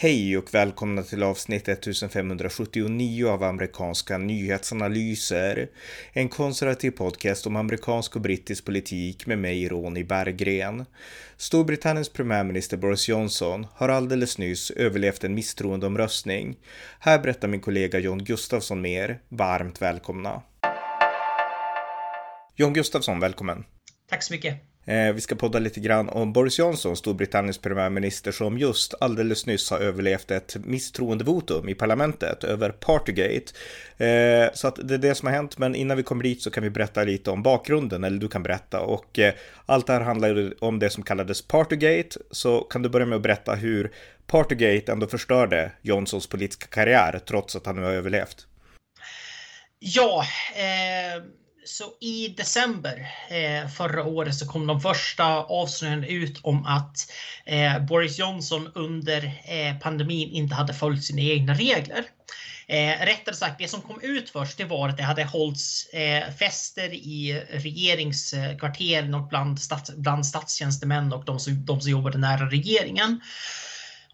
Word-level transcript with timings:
Hej 0.00 0.38
och 0.38 0.54
välkomna 0.54 1.02
till 1.02 1.22
avsnitt 1.22 1.68
1579 1.68 3.28
av 3.28 3.42
amerikanska 3.42 4.18
nyhetsanalyser. 4.18 5.68
En 6.12 6.28
konservativ 6.28 6.90
podcast 6.90 7.46
om 7.46 7.56
amerikansk 7.56 8.16
och 8.16 8.22
brittisk 8.22 8.64
politik 8.64 9.26
med 9.26 9.38
mig, 9.38 9.68
Ronny 9.68 10.04
Berggren. 10.04 10.84
Storbritanniens 11.36 12.08
premiärminister 12.08 12.76
Boris 12.76 13.08
Johnson 13.08 13.66
har 13.74 13.88
alldeles 13.88 14.38
nyss 14.38 14.70
överlevt 14.70 15.24
en 15.24 15.34
misstroendeomröstning. 15.34 16.56
Här 17.00 17.18
berättar 17.18 17.48
min 17.48 17.60
kollega 17.60 17.98
John 17.98 18.24
Gustafsson 18.24 18.80
mer. 18.80 19.20
Varmt 19.28 19.82
välkomna. 19.82 20.42
John 22.56 22.72
Gustafsson, 22.72 23.20
välkommen. 23.20 23.64
Tack 24.10 24.22
så 24.22 24.32
mycket. 24.32 24.54
Eh, 24.88 25.12
vi 25.12 25.20
ska 25.20 25.34
podda 25.34 25.58
lite 25.58 25.80
grann 25.80 26.08
om 26.08 26.32
Boris 26.32 26.58
Johnson, 26.58 26.96
Storbritanniens 26.96 27.58
premiärminister, 27.58 28.32
som 28.32 28.58
just 28.58 28.94
alldeles 29.00 29.46
nyss 29.46 29.70
har 29.70 29.78
överlevt 29.78 30.30
ett 30.30 30.56
misstroendevotum 30.64 31.68
i 31.68 31.74
parlamentet 31.74 32.44
över 32.44 32.70
Partygate. 32.70 33.52
Eh, 33.96 34.52
så 34.54 34.68
att 34.68 34.78
det 34.88 34.94
är 34.94 34.98
det 34.98 35.14
som 35.14 35.26
har 35.28 35.34
hänt, 35.34 35.58
men 35.58 35.74
innan 35.74 35.96
vi 35.96 36.02
kommer 36.02 36.22
dit 36.22 36.42
så 36.42 36.50
kan 36.50 36.62
vi 36.62 36.70
berätta 36.70 37.04
lite 37.04 37.30
om 37.30 37.42
bakgrunden, 37.42 38.04
eller 38.04 38.18
du 38.18 38.28
kan 38.28 38.42
berätta. 38.42 38.80
Och 38.80 39.18
eh, 39.18 39.34
allt 39.66 39.86
det 39.86 39.92
här 39.92 40.00
handlar 40.00 40.64
om 40.64 40.78
det 40.78 40.90
som 40.90 41.02
kallades 41.02 41.42
Partygate, 41.42 42.20
så 42.30 42.60
kan 42.60 42.82
du 42.82 42.88
börja 42.88 43.06
med 43.06 43.16
att 43.16 43.22
berätta 43.22 43.54
hur 43.54 43.92
Partygate 44.26 44.92
ändå 44.92 45.06
förstörde 45.06 45.72
Johnsons 45.82 46.26
politiska 46.26 46.66
karriär, 46.66 47.20
trots 47.26 47.56
att 47.56 47.66
han 47.66 47.76
nu 47.76 47.82
har 47.82 47.92
överlevt. 47.92 48.46
Ja, 49.80 50.24
eh 50.54 51.22
så 51.68 51.84
i 52.00 52.28
december 52.28 53.10
eh, 53.28 53.68
förra 53.68 54.04
året 54.04 54.34
så 54.34 54.46
kom 54.46 54.66
de 54.66 54.80
första 54.80 55.24
avslöjandena 55.34 56.06
ut 56.06 56.40
om 56.42 56.66
att 56.66 57.10
eh, 57.46 57.78
Boris 57.78 58.18
Johnson 58.18 58.68
under 58.74 59.24
eh, 59.24 59.78
pandemin 59.78 60.30
inte 60.30 60.54
hade 60.54 60.74
följt 60.74 61.04
sina 61.04 61.22
egna 61.22 61.54
regler. 61.54 62.04
Eh, 62.68 63.06
rättare 63.06 63.34
sagt, 63.34 63.58
det 63.58 63.68
som 63.68 63.80
kom 63.80 64.00
ut 64.02 64.30
först 64.30 64.58
det 64.58 64.64
var 64.64 64.88
att 64.88 64.96
det 64.96 65.02
hade 65.02 65.24
hållits 65.24 65.86
eh, 65.86 66.30
fester 66.30 66.94
i 66.94 67.42
regeringskvarteren 67.50 69.14
och 69.14 69.28
bland, 69.28 69.60
stats, 69.60 69.90
bland 69.96 70.26
statstjänstemän 70.26 71.12
och 71.12 71.24
de 71.24 71.38
som, 71.38 71.64
de 71.64 71.80
som 71.80 71.90
jobbade 71.90 72.18
nära 72.18 72.50
regeringen. 72.50 73.20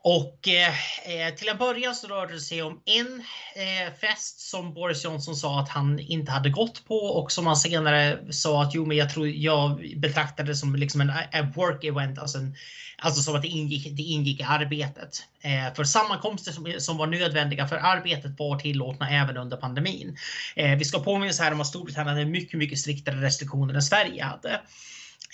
Och 0.07 0.49
eh, 0.49 1.29
eh, 1.29 1.35
till 1.35 1.49
en 1.49 1.59
början 1.59 1.95
så 1.95 2.07
rörde 2.07 2.33
det 2.33 2.41
sig 2.41 2.63
om 2.63 2.81
en 2.85 3.23
eh, 3.55 3.95
fest 4.01 4.41
som 4.41 4.75
Boris 4.75 5.05
Johnson 5.05 5.37
sa 5.37 5.61
att 5.61 5.69
han 5.69 5.99
inte 5.99 6.33
hade 6.33 6.51
gått 6.51 6.85
på 6.87 6.97
och 6.97 7.33
som 7.33 7.47
han 7.47 7.57
senare 7.57 8.33
sa 8.33 8.63
att 8.63 8.75
jo, 8.75 8.87
men 8.87 8.97
jag 8.97 9.11
tror 9.11 9.29
jag 9.29 9.95
betraktade 9.97 10.49
det 10.49 10.57
som 10.57 10.77
liksom 10.77 11.01
en 11.01 11.11
a 11.11 11.53
work 11.55 11.85
event, 11.85 12.19
alltså, 12.19 12.39
en, 12.39 12.55
alltså 12.99 13.23
som 13.23 13.37
att 13.37 13.43
det 13.43 13.49
ingick, 13.49 13.97
det 13.97 14.03
ingick 14.03 14.41
i 14.41 14.43
arbetet. 14.43 15.23
Eh, 15.43 15.75
för 15.75 15.85
sammankomster 15.85 16.53
som, 16.53 16.75
som 16.79 16.97
var 16.97 17.07
nödvändiga 17.07 17.69
för 17.69 17.77
arbetet 17.77 18.39
var 18.39 18.59
tillåtna 18.59 19.11
även 19.11 19.37
under 19.37 19.57
pandemin. 19.57 20.17
Eh, 20.57 20.79
vi 20.79 20.85
ska 20.85 20.99
påminna 20.99 21.31
oss 21.31 21.41
här 21.41 21.53
om 21.53 21.61
att 21.61 21.67
Storbritannien 21.67 22.17
hade 22.17 22.31
mycket, 22.31 22.59
mycket 22.59 22.79
striktare 22.79 23.17
restriktioner 23.17 23.75
än 23.75 23.83
Sverige 23.83 24.25
hade. 24.25 24.61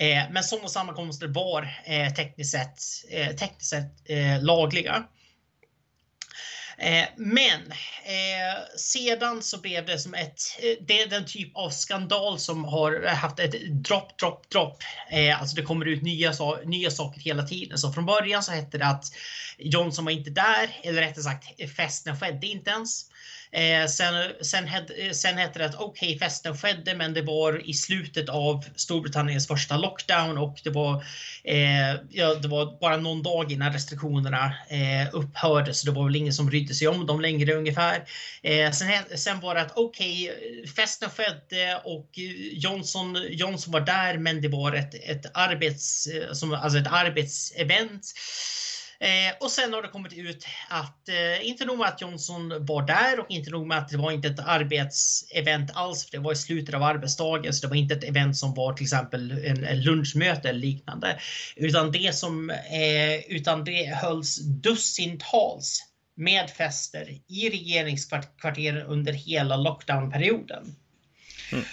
Eh, 0.01 0.31
men 0.31 0.45
sådana 0.45 0.69
sammankomster 0.69 1.27
var 1.27 1.81
eh, 1.85 2.13
tekniskt 2.15 2.51
sett, 2.51 2.79
eh, 3.11 3.37
tekniskt 3.37 3.71
sett 3.71 4.11
eh, 4.11 4.43
lagliga. 4.43 5.05
Eh, 6.79 7.09
men 7.17 7.61
eh, 8.05 8.77
sedan 8.77 9.43
så 9.43 9.61
blev 9.61 9.87
det 9.87 9.99
som 9.99 10.15
ett, 10.15 10.41
eh, 10.59 10.85
det 10.87 11.03
är 11.03 11.07
den 11.07 11.27
typ 11.27 11.57
av 11.57 11.71
skandal 11.71 12.39
som 12.39 12.65
har 12.65 13.07
haft 13.07 13.39
ett 13.39 13.85
dropp, 13.85 14.19
dropp, 14.19 14.51
dropp. 14.51 14.83
Eh, 15.11 15.41
alltså 15.41 15.57
det 15.57 15.63
kommer 15.63 15.87
ut 15.87 16.03
nya, 16.03 16.33
nya 16.65 16.91
saker 16.91 17.21
hela 17.21 17.43
tiden. 17.43 17.79
Så 17.79 17.93
från 17.93 18.07
början 18.07 18.43
så 18.43 18.53
hette 18.53 18.79
det 18.79 18.87
att 18.87 19.05
Johnson 19.59 20.05
var 20.05 20.13
inte 20.13 20.31
där, 20.31 20.81
eller 20.83 21.03
rättare 21.03 21.25
sagt 21.25 21.75
festen 21.77 22.21
skedde 22.21 22.47
inte 22.47 22.71
ens. 22.71 23.07
Eh, 23.53 23.87
sen, 23.87 24.15
sen, 24.41 24.65
eh, 24.65 25.13
sen 25.13 25.39
hette 25.39 25.59
det 25.59 25.65
att 25.65 25.75
okej, 25.75 26.09
okay, 26.09 26.19
festen 26.19 26.57
skedde, 26.57 26.95
men 26.95 27.15
det 27.15 27.23
var 27.23 27.71
i 27.71 27.75
slutet 27.75 28.29
av 28.29 28.65
Storbritanniens 28.77 29.47
första 29.47 29.77
lockdown 29.77 30.39
och 30.39 30.61
det 30.65 30.71
var, 30.71 31.05
eh, 31.45 31.91
ja, 32.11 32.35
det 32.35 32.49
var 32.49 32.81
bara 32.81 32.97
någon 32.97 33.23
dag 33.23 33.53
innan 33.53 33.73
restriktionerna 33.73 34.55
eh, 34.69 35.09
upphörde, 35.15 35.75
så 35.75 35.87
det 35.87 35.93
var 35.93 36.05
väl 36.05 36.17
ingen 36.17 36.33
som 36.33 36.47
brydde 36.47 36.75
sig 36.75 36.89
om 36.89 37.07
dem 37.07 37.21
längre 37.21 37.55
ungefär. 37.55 38.05
Eh, 38.43 38.71
sen, 38.71 38.89
sen 39.15 39.41
var 39.41 39.55
det 39.55 39.61
att 39.61 39.73
okej, 39.77 40.31
okay, 40.31 40.67
festen 40.67 41.11
skedde 41.11 41.81
och 41.85 42.11
Johnson, 42.53 43.19
Johnson 43.31 43.73
var 43.73 43.81
där, 43.81 44.19
men 44.19 44.43
det 44.43 44.49
var 44.49 44.73
ett, 44.73 44.95
ett 44.95 45.27
arbets, 45.35 46.07
eh, 46.07 46.33
som, 46.33 46.53
alltså 46.53 46.79
ett 46.79 46.93
arbetsevent. 46.93 48.07
Eh, 49.03 49.35
och 49.41 49.51
sen 49.51 49.73
har 49.73 49.83
det 49.83 49.89
kommit 49.89 50.13
ut 50.13 50.47
att 50.69 51.09
eh, 51.09 51.49
inte 51.49 51.65
nog 51.65 51.79
med 51.79 51.89
att 51.89 52.01
Johnson 52.01 52.67
var 52.67 52.87
där 52.87 53.21
och 53.21 53.27
inte 53.31 53.51
nog 53.51 53.67
med 53.67 53.79
att 53.79 53.89
det 53.89 53.97
var 53.97 54.13
inte 54.13 54.29
ett 54.29 54.41
arbetsevent 54.41 55.71
alls. 55.75 56.05
För 56.05 56.11
det 56.13 56.19
var 56.19 56.33
i 56.33 56.37
slutet 56.37 56.75
av 56.75 56.83
arbetsdagen, 56.83 57.53
så 57.53 57.67
det 57.67 57.71
var 57.71 57.77
inte 57.77 57.95
ett 57.95 58.05
event 58.05 58.37
som 58.37 58.55
var 58.55 58.73
till 58.73 58.85
exempel 58.85 59.31
en, 59.31 59.65
en 59.65 59.83
lunchmöte 59.83 60.49
eller 60.49 60.61
liknande. 60.61 61.21
Utan 61.57 61.93
det 61.93 62.15
som 62.15 62.51
eh, 62.51 63.17
utan 63.29 63.65
det 63.65 63.95
hölls 63.95 64.37
dussintals 64.37 65.83
med 66.17 66.51
fester 66.51 67.19
i 67.29 67.51
regeringskvarteren 67.51 68.87
under 68.87 69.13
hela 69.13 69.57
lockdownperioden. 69.57 70.77
Mm. 71.53 71.65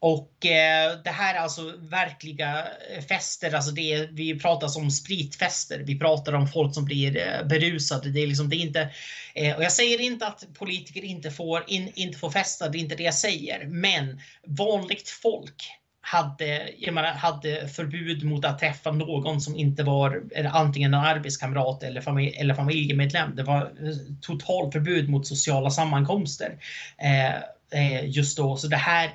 Och 0.00 0.46
eh, 0.46 0.98
det 1.04 1.10
här 1.10 1.34
är 1.34 1.38
alltså 1.38 1.72
verkliga 1.78 2.66
eh, 2.90 3.04
fester. 3.04 3.54
Alltså 3.54 3.70
det 3.70 3.92
är, 3.92 4.08
vi 4.12 4.38
pratar 4.38 4.78
om 4.78 4.90
spritfester. 4.90 5.78
Vi 5.78 5.98
pratar 5.98 6.32
om 6.32 6.48
folk 6.48 6.74
som 6.74 6.84
blir 6.84 7.16
eh, 7.16 7.46
berusade. 7.46 8.10
Det 8.10 8.20
är 8.20 8.26
liksom, 8.26 8.48
det 8.48 8.56
är 8.56 8.60
inte, 8.60 8.90
eh, 9.34 9.56
och 9.56 9.64
jag 9.64 9.72
säger 9.72 10.00
inte 10.00 10.26
att 10.26 10.44
politiker 10.54 11.04
inte 11.04 11.30
får, 11.30 11.64
in, 11.66 11.92
inte 11.94 12.18
får 12.18 12.30
festa. 12.30 12.68
Det 12.68 12.78
är 12.78 12.80
inte 12.80 12.96
det 12.96 13.02
jag 13.02 13.14
säger. 13.14 13.66
Men 13.66 14.20
vanligt 14.46 15.08
folk 15.08 15.70
hade, 16.00 16.70
jag 16.78 16.94
menar, 16.94 17.08
hade 17.08 17.68
förbud 17.68 18.24
mot 18.24 18.44
att 18.44 18.58
träffa 18.58 18.90
någon 18.90 19.40
som 19.40 19.56
inte 19.56 19.82
var 19.82 20.22
antingen 20.52 20.94
en 20.94 21.00
arbetskamrat 21.00 21.82
eller, 21.82 22.00
familj, 22.00 22.36
eller 22.36 22.54
familjemedlem. 22.54 23.36
Det 23.36 23.42
var 23.42 23.62
eh, 23.62 23.96
totalförbud 24.20 25.08
mot 25.08 25.26
sociala 25.26 25.70
sammankomster 25.70 26.58
eh, 26.98 27.34
eh, 27.80 28.08
just 28.08 28.36
då. 28.36 28.56
Så 28.56 28.66
det 28.66 28.76
här 28.76 29.10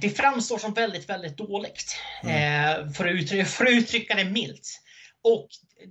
det 0.00 0.10
framstår 0.10 0.58
som 0.58 0.74
väldigt, 0.74 1.08
väldigt 1.08 1.36
dåligt. 1.36 1.96
Mm. 2.22 2.34
Eh, 2.36 2.92
för, 2.92 3.06
att 3.06 3.14
uttrycka, 3.14 3.44
för 3.44 3.64
att 3.64 3.70
uttrycka 3.70 4.14
det 4.14 4.24
milt. 4.24 4.80
Och 5.22 5.48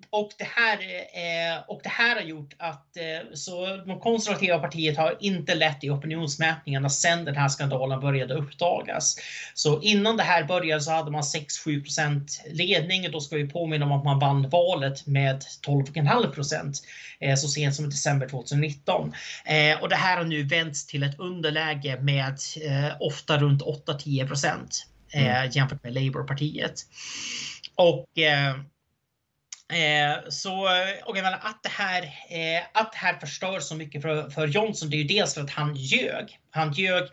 och 0.10 0.32
det, 0.38 0.48
här, 0.56 0.78
eh, 1.14 1.64
och 1.68 1.80
det 1.84 1.90
här 1.90 2.16
har 2.16 2.22
gjort 2.22 2.56
att 2.58 2.98
eh, 2.98 3.34
så 3.34 3.66
de 3.86 4.00
konservativa 4.00 4.60
partiet 4.60 4.98
har 4.98 5.18
inte 5.20 5.56
lett 5.56 5.84
i 5.84 5.90
opinionsmätningarna 5.90 6.90
sedan 6.90 7.26
den 7.26 7.36
här 7.36 7.50
skandalen 7.50 8.00
började 8.00 8.34
uppdagas. 8.34 9.16
Så 9.54 9.82
innan 9.82 10.18
det 10.18 10.24
här 10.24 10.44
började 10.44 10.82
så 10.82 10.92
hade 10.92 11.12
man 11.12 11.22
6-7% 11.22 12.28
ledning 12.52 13.06
och 13.06 13.12
då 13.12 13.20
ska 13.20 13.36
vi 13.36 13.50
påminna 13.50 13.86
om 13.86 13.92
att 13.92 14.06
man 14.06 14.20
vann 14.20 14.50
valet 14.50 15.08
med 15.08 15.44
12,5 15.68 16.74
eh, 17.20 17.36
så 17.36 17.48
sent 17.48 17.76
som 17.76 17.86
i 17.86 17.88
december 17.88 18.28
2019. 18.28 19.14
Eh, 19.46 19.82
och 19.82 19.90
det 19.90 19.96
här 19.96 20.18
har 20.18 20.26
nu 20.26 20.44
vänts 20.44 20.86
till 20.86 21.04
ett 21.04 21.20
underläge 21.20 22.00
med 22.02 22.38
ofta 23.00 23.38
runt 23.38 23.62
8-10 23.62 24.72
eh, 25.14 25.38
mm. 25.38 25.52
jämfört 25.52 25.84
med 25.84 25.94
Labourpartiet. 25.94 26.86
Och 27.76 28.08
eh, 29.74 30.30
så 30.30 30.68
eh, 30.68 31.04
och 31.06 31.18
jag 31.18 31.24
menar, 31.24 31.40
att, 31.42 31.64
det 31.64 31.70
här, 31.70 32.04
eh, 32.30 32.64
att 32.74 32.92
det 32.92 32.98
här 32.98 33.20
förstör 33.20 33.60
så 33.60 33.76
mycket 33.76 34.02
för, 34.02 34.30
för 34.30 34.48
Johnson, 34.48 34.90
det 34.90 34.96
är 34.96 34.98
ju 34.98 35.08
dels 35.08 35.34
för 35.34 35.42
att 35.42 35.50
han 35.50 35.76
ljög. 35.76 36.40
Han 36.58 36.74
ljög 36.74 37.04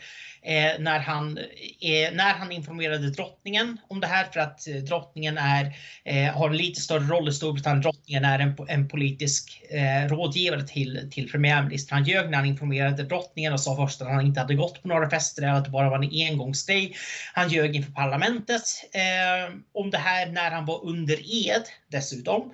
eh, 0.44 0.72
när, 0.78 0.98
han, 0.98 1.38
eh, 1.80 2.12
när 2.12 2.34
han 2.34 2.52
informerade 2.52 3.10
drottningen 3.10 3.78
om 3.88 4.00
det 4.00 4.06
här 4.06 4.24
för 4.24 4.40
att 4.40 4.68
eh, 4.68 4.74
drottningen 4.74 5.38
är, 5.38 5.76
eh, 6.04 6.34
har 6.34 6.50
en 6.50 6.56
lite 6.56 6.80
större 6.80 7.04
roll 7.04 7.28
i 7.28 7.32
Storbritannien. 7.32 7.82
Drottningen 7.82 8.24
är 8.24 8.38
en, 8.38 8.56
en 8.68 8.88
politisk 8.88 9.62
eh, 9.70 10.08
rådgivare 10.08 10.66
till, 10.66 11.10
till 11.12 11.30
premiärministern. 11.30 11.98
Han 11.98 12.04
ljög 12.04 12.30
när 12.30 12.38
han 12.38 12.46
informerade 12.46 13.02
drottningen 13.02 13.52
och 13.52 13.60
sa 13.60 13.76
först 13.76 14.02
att 14.02 14.08
han 14.08 14.26
inte 14.26 14.40
hade 14.40 14.54
gått 14.54 14.82
på 14.82 14.88
några 14.88 15.10
fester 15.10 15.42
eller 15.42 15.52
att 15.52 15.64
det 15.64 15.70
bara 15.70 15.90
var 15.90 15.98
en 15.98 16.30
engångsgrej. 16.30 16.96
Han 17.32 17.48
ljög 17.48 17.76
inför 17.76 17.92
parlamentet 17.92 18.62
eh, 18.92 19.54
om 19.74 19.90
det 19.90 19.98
här 19.98 20.26
när 20.26 20.50
han 20.50 20.66
var 20.66 20.84
under 20.84 21.46
ed 21.46 21.62
dessutom. 21.90 22.52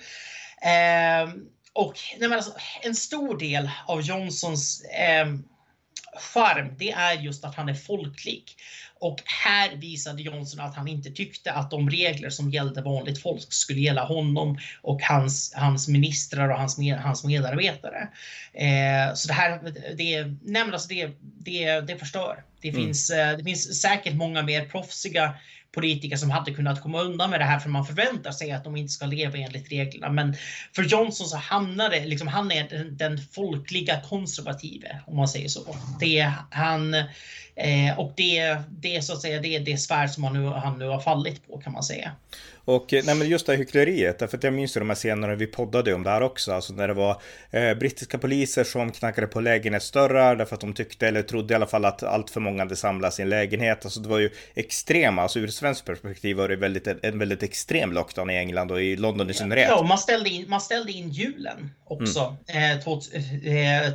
Eh, 0.63 1.31
och 1.73 1.95
nej, 2.19 2.33
alltså, 2.33 2.53
en 2.83 2.95
stor 2.95 3.39
del 3.39 3.71
av 3.87 4.03
Johnsons 4.03 4.83
eh, 4.85 5.27
charm, 6.35 6.75
det 6.79 6.91
är 6.91 7.13
just 7.13 7.45
att 7.45 7.55
han 7.55 7.69
är 7.69 7.75
folklig. 7.75 8.45
Och 8.99 9.23
här 9.45 9.77
visade 9.77 10.23
Johnson 10.23 10.61
att 10.61 10.77
han 10.77 10.89
inte 10.89 11.11
tyckte 11.11 11.53
att 11.53 11.71
de 11.71 11.91
regler 11.91 12.31
som 12.31 12.51
gällde 12.51 12.83
vanligt 12.83 13.23
folk 13.23 13.53
skulle 13.53 13.81
gälla 13.81 14.05
honom 14.05 14.59
och 14.83 15.03
hans, 15.03 15.53
hans 15.57 15.89
ministrar 15.89 16.49
och 16.49 16.59
hans, 16.59 16.79
hans 17.03 17.25
medarbetare. 17.25 18.09
Eh, 18.53 19.15
så 19.15 19.29
det 19.29 19.35
här, 19.35 19.61
det, 19.97 20.37
nej 20.43 20.63
alltså 20.63 20.89
det, 20.89 21.11
det, 21.21 21.81
det 21.81 21.97
förstör. 21.97 22.45
Det, 22.61 22.69
mm. 22.69 22.83
finns, 22.83 23.11
eh, 23.11 23.37
det 23.37 23.45
finns 23.45 23.81
säkert 23.81 24.15
många 24.15 24.43
mer 24.43 24.65
proffsiga 24.65 25.35
politiker 25.73 26.17
som 26.17 26.31
hade 26.31 26.51
kunnat 26.51 26.83
komma 26.83 27.01
undan 27.01 27.31
med 27.31 27.41
det 27.41 27.45
här 27.45 27.59
för 27.59 27.69
man 27.69 27.87
förväntar 27.87 28.33
sig 28.33 28.53
att 28.53 28.65
de 28.65 28.77
inte 28.77 28.93
ska 28.93 29.07
leva 29.07 29.39
enligt 29.39 29.73
reglerna. 29.73 30.11
Men 30.11 30.37
för 30.75 30.83
Johnson 30.83 31.27
så 31.27 31.37
hamnade 31.37 32.07
liksom, 32.07 32.29
han 32.29 32.53
är 32.53 32.69
den, 32.69 32.97
den 32.97 33.19
folkliga 33.19 34.01
konservative 34.01 35.01
om 35.07 35.17
man 35.17 35.29
säger 35.29 35.49
så. 35.49 35.77
Det 36.01 36.33
han 36.51 36.97
eh, 37.61 37.99
och 37.99 38.13
det, 38.17 38.57
det 38.71 39.05
så 39.05 39.13
att 39.13 39.23
säga 39.23 39.41
det 39.41 39.57
är 39.57 39.61
det 39.61 39.77
svärd 39.77 40.11
som 40.11 40.25
han 40.25 40.33
nu, 40.33 40.49
han 40.49 40.79
nu 40.79 40.89
har 40.89 41.01
fallit 41.01 41.47
på 41.47 41.59
kan 41.59 41.73
man 41.73 41.83
säga. 41.83 42.13
Och 42.65 42.87
nej, 42.93 43.15
men 43.15 43.29
just 43.29 43.47
det 43.47 43.53
här 43.53 43.59
hyckleriet, 43.59 44.19
därför 44.19 44.37
att 44.37 44.45
jag 44.45 44.53
minns 44.53 44.77
ju 44.77 44.79
de 44.79 44.89
här 44.89 44.97
scenerna 44.97 45.35
vi 45.35 45.47
poddade 45.47 45.95
om 45.95 46.03
det 46.03 46.11
här 46.11 46.21
också, 46.21 46.53
alltså 46.53 46.73
när 46.73 46.89
det 46.89 46.95
var 46.95 47.23
eh, 47.51 47.75
brittiska 47.75 48.19
poliser 48.19 48.65
som 48.65 48.93
knackade 48.93 49.27
på 49.27 49.41
lägenhetsdörrar 49.41 50.37
därför 50.37 50.55
att 50.55 50.61
de 50.61 50.75
tyckte, 50.75 51.09
eller 51.09 51.23
trodde 51.23 51.55
i 51.55 51.57
alla 51.57 51.67
fall 51.67 51.85
att 51.85 52.03
allt 52.03 52.31
för 52.31 52.41
många 52.41 52.63
hade 52.63 52.77
samlats 52.77 53.19
i 53.19 53.23
en 53.23 53.29
lägenhet. 53.29 53.85
Alltså 53.85 54.01
det 54.01 54.09
var 54.09 54.19
ju 54.19 54.31
extrema, 54.55 55.23
alltså 55.23 55.39
ur 55.39 55.49
svenskt 55.49 55.85
perspektiv 55.85 56.37
var 56.37 56.49
det 56.49 56.57
väldigt, 56.57 56.87
en 56.87 57.19
väldigt 57.19 57.43
extrem 57.43 57.93
lockdown 57.93 58.31
i 58.31 58.35
England 58.35 58.71
och 58.71 58.83
i 58.83 58.97
London 58.97 59.31
i 59.31 59.35
synnerhet. 59.35 59.69
Ja, 59.69 59.83
man 59.83 59.99
ställde 59.99 60.31
in, 60.31 60.45
man 60.49 60.61
ställde 60.61 60.93
in 60.93 61.11
julen 61.11 61.71
också 61.85 62.37
mm. 62.49 62.79
eh, 62.79 63.95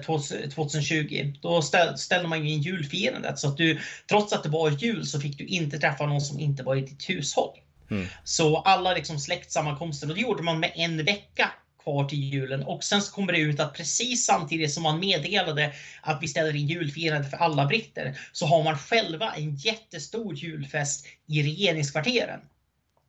2020. 0.49 1.15
Eh, 1.15 1.25
Då 1.41 1.61
ställde 1.97 2.27
man 2.27 2.45
ju 2.45 2.51
in 2.51 2.61
julfirandet 2.61 3.39
så 3.39 3.54
att 3.55 3.57
du, 3.57 3.79
trots 4.09 4.33
att 4.33 4.43
det 4.43 4.49
var 4.49 4.69
jul 4.69 5.05
så 5.05 5.19
fick 5.19 5.37
du 5.37 5.45
inte 5.45 5.79
träffa 5.79 6.05
någon 6.05 6.21
som 6.21 6.39
inte 6.39 6.63
var 6.63 6.75
i 6.75 6.81
ditt 6.81 7.09
hushåll. 7.09 7.57
Mm. 7.91 8.07
Så 8.23 8.57
alla 8.57 8.93
liksom 8.93 9.19
släktsammankomster, 9.19 10.09
och 10.09 10.15
det 10.15 10.21
gjorde 10.21 10.43
man 10.43 10.59
med 10.59 10.71
en 10.75 11.05
vecka 11.05 11.51
kvar 11.83 12.05
till 12.09 12.23
julen. 12.33 12.63
Och 12.63 12.83
sen 12.83 13.01
så 13.01 13.11
kommer 13.11 13.33
det 13.33 13.39
ut 13.39 13.59
att 13.59 13.73
precis 13.73 14.25
samtidigt 14.25 14.73
som 14.73 14.83
man 14.83 14.99
meddelade 14.99 15.73
att 16.01 16.21
vi 16.21 16.27
ställer 16.27 16.55
in 16.55 16.67
julfirandet 16.67 17.31
för 17.31 17.37
alla 17.37 17.65
britter, 17.65 18.19
så 18.31 18.45
har 18.45 18.63
man 18.63 18.77
själva 18.77 19.33
en 19.35 19.55
jättestor 19.55 20.35
julfest 20.35 21.05
i 21.27 21.43
regeringskvarteren. 21.43 22.39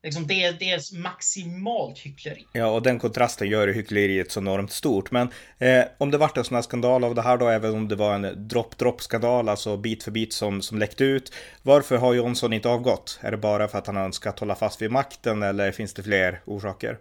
Liksom 0.07 0.27
det, 0.27 0.51
det 0.51 0.71
är 0.71 0.99
maximalt 0.99 1.99
hyckleri. 1.99 2.47
Ja, 2.53 2.67
och 2.67 2.83
den 2.83 2.99
kontrasten 2.99 3.49
gör 3.49 3.69
hyckleriet 3.69 4.33
så 4.33 4.41
enormt 4.41 4.73
stort. 4.73 5.11
Men 5.11 5.29
eh, 5.59 5.85
om 5.99 6.11
det 6.11 6.19
vart 6.19 6.37
en 6.37 6.45
sån 6.45 6.55
här 6.55 6.63
skandal 6.63 7.05
av 7.05 7.15
det 7.15 7.23
här 7.23 7.37
då, 7.37 7.49
även 7.49 7.75
om 7.75 7.89
det 7.89 7.97
var 7.97 8.15
en 8.15 8.49
dropp-dropp-skandal, 8.49 9.49
alltså 9.49 9.77
bit 9.77 10.03
för 10.03 10.11
bit 10.11 10.33
som, 10.33 10.63
som 10.63 10.79
läckte 10.79 11.05
ut. 11.05 11.33
Varför 11.63 11.97
har 11.97 12.15
Johnson 12.15 12.53
inte 12.53 12.69
avgått? 12.69 13.19
Är 13.23 13.31
det 13.31 13.37
bara 13.37 13.69
för 13.69 13.79
att 13.79 13.87
han 13.87 13.97
önskat 13.97 14.39
hålla 14.39 14.55
fast 14.55 14.83
vid 14.83 14.91
makten 14.91 15.43
eller 15.43 15.73
finns 15.73 15.95
det 15.95 16.03
fler 16.03 16.41
orsaker? 16.45 16.99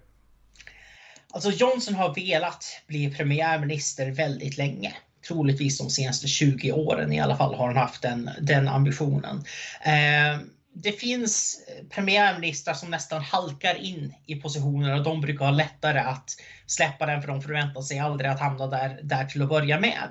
Alltså 1.30 1.50
Johnson 1.50 1.96
har 1.96 2.16
velat 2.16 2.66
bli 2.88 3.12
premiärminister 3.12 4.12
väldigt 4.12 4.58
länge 4.58 4.94
troligtvis 5.28 5.78
de 5.78 5.90
senaste 5.90 6.28
20 6.28 6.72
åren 6.72 7.14
i 7.14 7.20
alla 7.20 7.38
fall 7.38 7.56
har 7.56 7.68
han 7.68 7.78
haft 7.78 8.02
den, 8.02 8.30
den 8.42 8.68
ambitionen. 8.68 9.44
Eh, 9.86 10.40
det 10.76 10.92
finns 10.92 11.66
eh, 11.68 11.86
premiärministrar 11.88 12.74
som 12.74 12.92
nästan 12.92 13.22
halkar 13.22 13.76
in 13.76 14.14
i 14.26 14.36
positioner 14.36 14.96
och 14.96 15.04
de 15.04 15.22
brukar 15.22 15.46
ha 15.46 15.52
lättare 15.52 16.00
att 16.00 16.30
släppa 16.66 17.06
den 17.06 17.22
för 17.22 17.28
de 17.28 17.42
förväntar 17.42 17.82
sig 17.82 18.00
aldrig 18.00 18.32
att 18.32 18.40
hamna 18.40 18.68
där, 18.68 19.00
där 19.04 19.26
till 19.26 19.42
att 19.42 19.50
börja 19.50 19.80
med. 19.80 20.10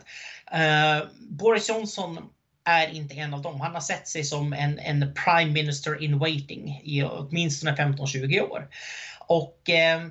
Uh, 0.54 1.08
Boris 1.30 1.68
Johnson 1.68 2.18
är 2.64 2.88
inte 2.88 3.14
en 3.14 3.34
av 3.34 3.42
dem. 3.42 3.60
Han 3.60 3.74
har 3.74 3.80
sett 3.80 4.08
sig 4.08 4.24
som 4.24 4.52
en, 4.52 4.78
en 4.78 5.14
prime 5.24 5.52
minister 5.52 6.02
in 6.02 6.18
waiting 6.18 6.80
i 6.84 7.02
åtminstone 7.02 7.76
15-20 7.76 8.40
år. 8.40 8.68
Och 9.26 9.60
uh, 9.68 10.10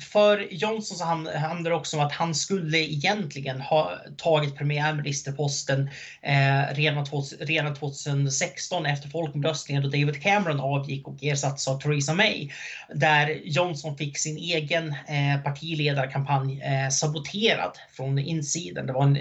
för 0.00 0.48
Johnson 0.50 0.98
så 0.98 1.04
handlar 1.04 1.70
det 1.70 1.76
också 1.76 1.96
om 1.96 2.06
att 2.06 2.12
han 2.12 2.34
skulle 2.34 2.78
egentligen 2.78 3.60
ha 3.60 3.92
tagit 4.16 4.56
premiärministerposten 4.56 5.88
eh, 6.22 6.74
redan, 6.74 7.06
redan 7.40 7.74
2016 7.74 8.86
efter 8.86 9.08
folkomröstningen 9.08 9.82
då 9.82 9.88
David 9.88 10.22
Cameron 10.22 10.60
avgick 10.60 11.08
och 11.08 11.24
ersattes 11.24 11.68
av 11.68 11.80
Theresa 11.80 12.14
May. 12.14 12.50
Där 12.94 13.40
Johnson 13.44 13.96
fick 13.96 14.18
sin 14.18 14.36
egen 14.36 14.88
eh, 14.88 15.42
partiledarkampanj 15.44 16.62
eh, 16.62 16.88
saboterad 16.88 17.78
från 17.96 18.18
insidan. 18.18 18.86
Det 18.86 18.92
var 18.92 19.02
en 19.02 19.16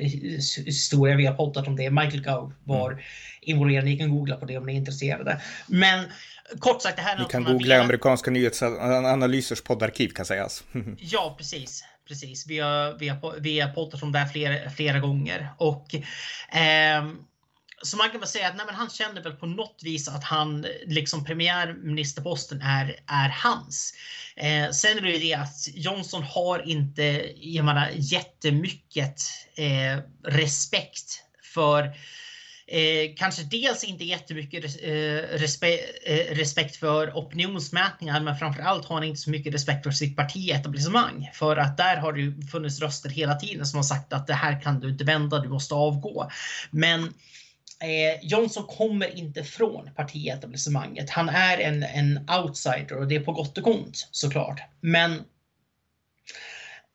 historia, 0.65 1.15
vi 1.15 1.25
har 1.25 1.35
poddat 1.35 1.67
om 1.67 1.75
det. 1.75 1.89
Michael 1.89 2.23
Gove 2.23 2.53
var 2.63 2.91
mm. 2.91 3.03
involverad. 3.41 3.85
Ni 3.85 3.97
kan 3.97 4.09
googla 4.09 4.35
på 4.35 4.45
det 4.45 4.57
om 4.57 4.65
ni 4.65 4.73
är 4.73 4.77
intresserade. 4.77 5.41
Men 5.67 6.05
kort 6.59 6.81
sagt, 6.81 6.95
det 6.95 7.01
här 7.01 7.15
är 7.15 7.19
Ni 7.19 7.25
kan 7.25 7.43
googla 7.43 7.75
via... 7.75 7.83
amerikanska 7.83 8.31
nyhetsanalysers 8.31 9.61
poddarkiv 9.61 10.09
kan 10.09 10.25
sägas. 10.25 10.63
ja, 10.97 11.35
precis. 11.37 11.83
Precis. 12.07 12.47
Vi 12.47 12.59
har, 12.59 12.99
vi 12.99 13.07
har, 13.07 13.35
vi 13.39 13.59
har 13.59 13.69
poddat 13.69 14.03
om 14.03 14.11
det 14.11 14.19
här 14.19 14.27
flera, 14.27 14.69
flera 14.69 14.99
gånger. 14.99 15.49
Och, 15.57 15.95
eh, 16.55 17.05
så 17.81 17.97
man 17.97 18.09
kan 18.09 18.19
väl 18.19 18.29
säga 18.29 18.47
att 18.47 18.55
nej, 18.57 18.65
han 18.69 18.89
känner 18.89 19.21
väl 19.21 19.33
på 19.33 19.45
något 19.45 19.79
vis 19.83 20.07
att 20.07 20.23
han, 20.23 20.65
liksom 20.85 21.25
premiärministerposten 21.25 22.61
är, 22.61 22.99
är 23.07 23.29
hans. 23.29 23.93
Eh, 24.35 24.69
sen 24.69 24.97
är 24.97 25.01
det 25.01 25.11
ju 25.11 25.19
det 25.19 25.33
att 25.33 25.67
Johnson 25.73 26.23
har 26.23 26.69
inte, 26.69 27.31
jag 27.35 27.65
menar, 27.65 27.89
jättemycket 27.93 29.21
eh, 29.55 30.03
respekt 30.23 31.23
för 31.53 31.93
Eh, 32.73 33.15
kanske 33.15 33.43
dels 33.43 33.83
inte 33.83 34.03
jättemycket 34.03 34.63
eh, 34.83 35.37
respe 35.37 35.79
eh, 36.05 36.35
respekt 36.35 36.75
för 36.75 37.11
opinionsmätningar, 37.17 38.19
men 38.19 38.37
framförallt 38.37 38.85
har 38.85 38.95
han 38.95 39.03
inte 39.03 39.21
så 39.21 39.29
mycket 39.29 39.53
respekt 39.53 39.83
för 39.83 39.91
sitt 39.91 40.15
partietablissemang. 40.15 41.29
För 41.33 41.57
att 41.57 41.77
där 41.77 41.97
har 41.97 42.13
det 42.13 42.47
funnits 42.47 42.79
röster 42.79 43.09
hela 43.09 43.35
tiden 43.35 43.65
som 43.65 43.77
har 43.77 43.83
sagt 43.83 44.13
att 44.13 44.27
det 44.27 44.33
här 44.33 44.61
kan 44.61 44.79
du 44.79 44.89
inte 44.89 45.03
vända, 45.03 45.39
du 45.39 45.49
måste 45.49 45.73
avgå. 45.73 46.31
Men 46.71 47.03
eh, 47.03 48.19
Johnson 48.21 48.63
kommer 48.63 49.17
inte 49.17 49.43
från 49.43 49.89
partietablissemanget. 49.95 51.09
Han 51.09 51.29
är 51.29 51.57
en, 51.57 51.83
en 51.83 52.29
outsider 52.29 52.97
och 52.97 53.07
det 53.07 53.15
är 53.15 53.19
på 53.19 53.31
gott 53.31 53.57
och 53.57 53.67
ont 53.67 54.07
såklart. 54.11 54.61
Men 54.81 55.21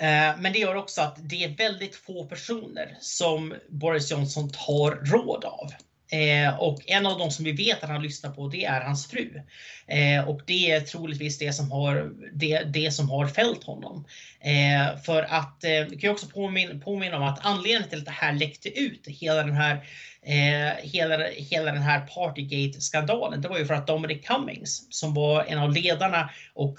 Eh, 0.01 0.39
men 0.39 0.53
det 0.53 0.59
gör 0.59 0.75
också 0.75 1.01
att 1.01 1.17
det 1.19 1.45
är 1.45 1.57
väldigt 1.57 1.97
få 1.97 2.25
personer 2.25 2.97
som 3.01 3.55
Boris 3.69 4.11
Johnson 4.11 4.51
tar 4.51 4.91
råd 4.91 5.45
av. 5.45 5.73
Eh, 6.11 6.59
och 6.59 6.91
en 6.91 7.07
av 7.07 7.19
de 7.19 7.31
som 7.31 7.45
vi 7.45 7.53
vet 7.53 7.85
att 7.85 7.91
han 7.91 8.03
lyssnar 8.03 8.31
på 8.31 8.49
det 8.49 8.65
är 8.65 8.81
hans 8.81 9.07
fru. 9.07 9.43
Eh, 9.87 10.29
och 10.29 10.41
det 10.47 10.71
är 10.71 10.81
troligtvis 10.81 11.39
det 11.39 11.53
som 11.53 11.71
har, 11.71 12.13
det, 12.33 12.63
det 12.63 12.91
som 12.91 13.11
har 13.11 13.27
fällt 13.27 13.65
honom. 13.65 14.05
Eh, 14.41 15.01
för 15.03 15.23
att, 15.23 15.65
eh, 15.65 15.85
vi 15.91 15.97
kan 15.97 16.11
också 16.11 16.27
påminna, 16.27 16.81
påminna 16.81 17.17
om 17.17 17.23
att 17.23 17.47
anledningen 17.47 17.89
till 17.89 17.99
att 17.99 18.05
det 18.05 18.11
här 18.11 18.33
läckte 18.33 18.81
ut, 18.81 19.07
hela 19.07 19.43
den 19.43 19.55
här 19.55 19.85
eh, 20.23 20.75
hela, 20.83 21.27
hela 21.29 21.73
den 21.73 21.83
här 21.83 22.01
Partygate-skandalen, 22.01 23.41
det 23.41 23.49
var 23.49 23.59
ju 23.59 23.67
för 23.67 23.75
att 23.75 23.87
Dominic 23.87 24.27
Cummings 24.27 24.87
som 24.91 25.15
var 25.15 25.45
en 25.45 25.59
av 25.59 25.73
ledarna 25.73 26.31
och, 26.55 26.77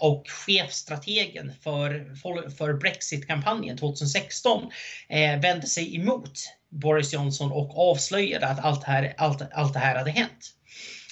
och 0.00 0.24
chefstrategen 0.28 1.52
för, 1.60 2.14
för 2.50 2.72
Brexit-kampanjen 2.72 3.78
2016 3.78 4.70
eh, 5.08 5.40
vände 5.40 5.66
sig 5.66 5.96
emot 5.96 6.32
Boris 6.80 7.12
Johnson 7.12 7.52
och 7.52 7.90
avslöjade 7.90 8.46
att 8.46 8.64
allt, 8.64 8.84
här, 8.84 9.14
allt, 9.16 9.42
allt 9.52 9.72
det 9.72 9.78
här 9.78 9.96
hade 9.96 10.10
hänt. 10.10 10.56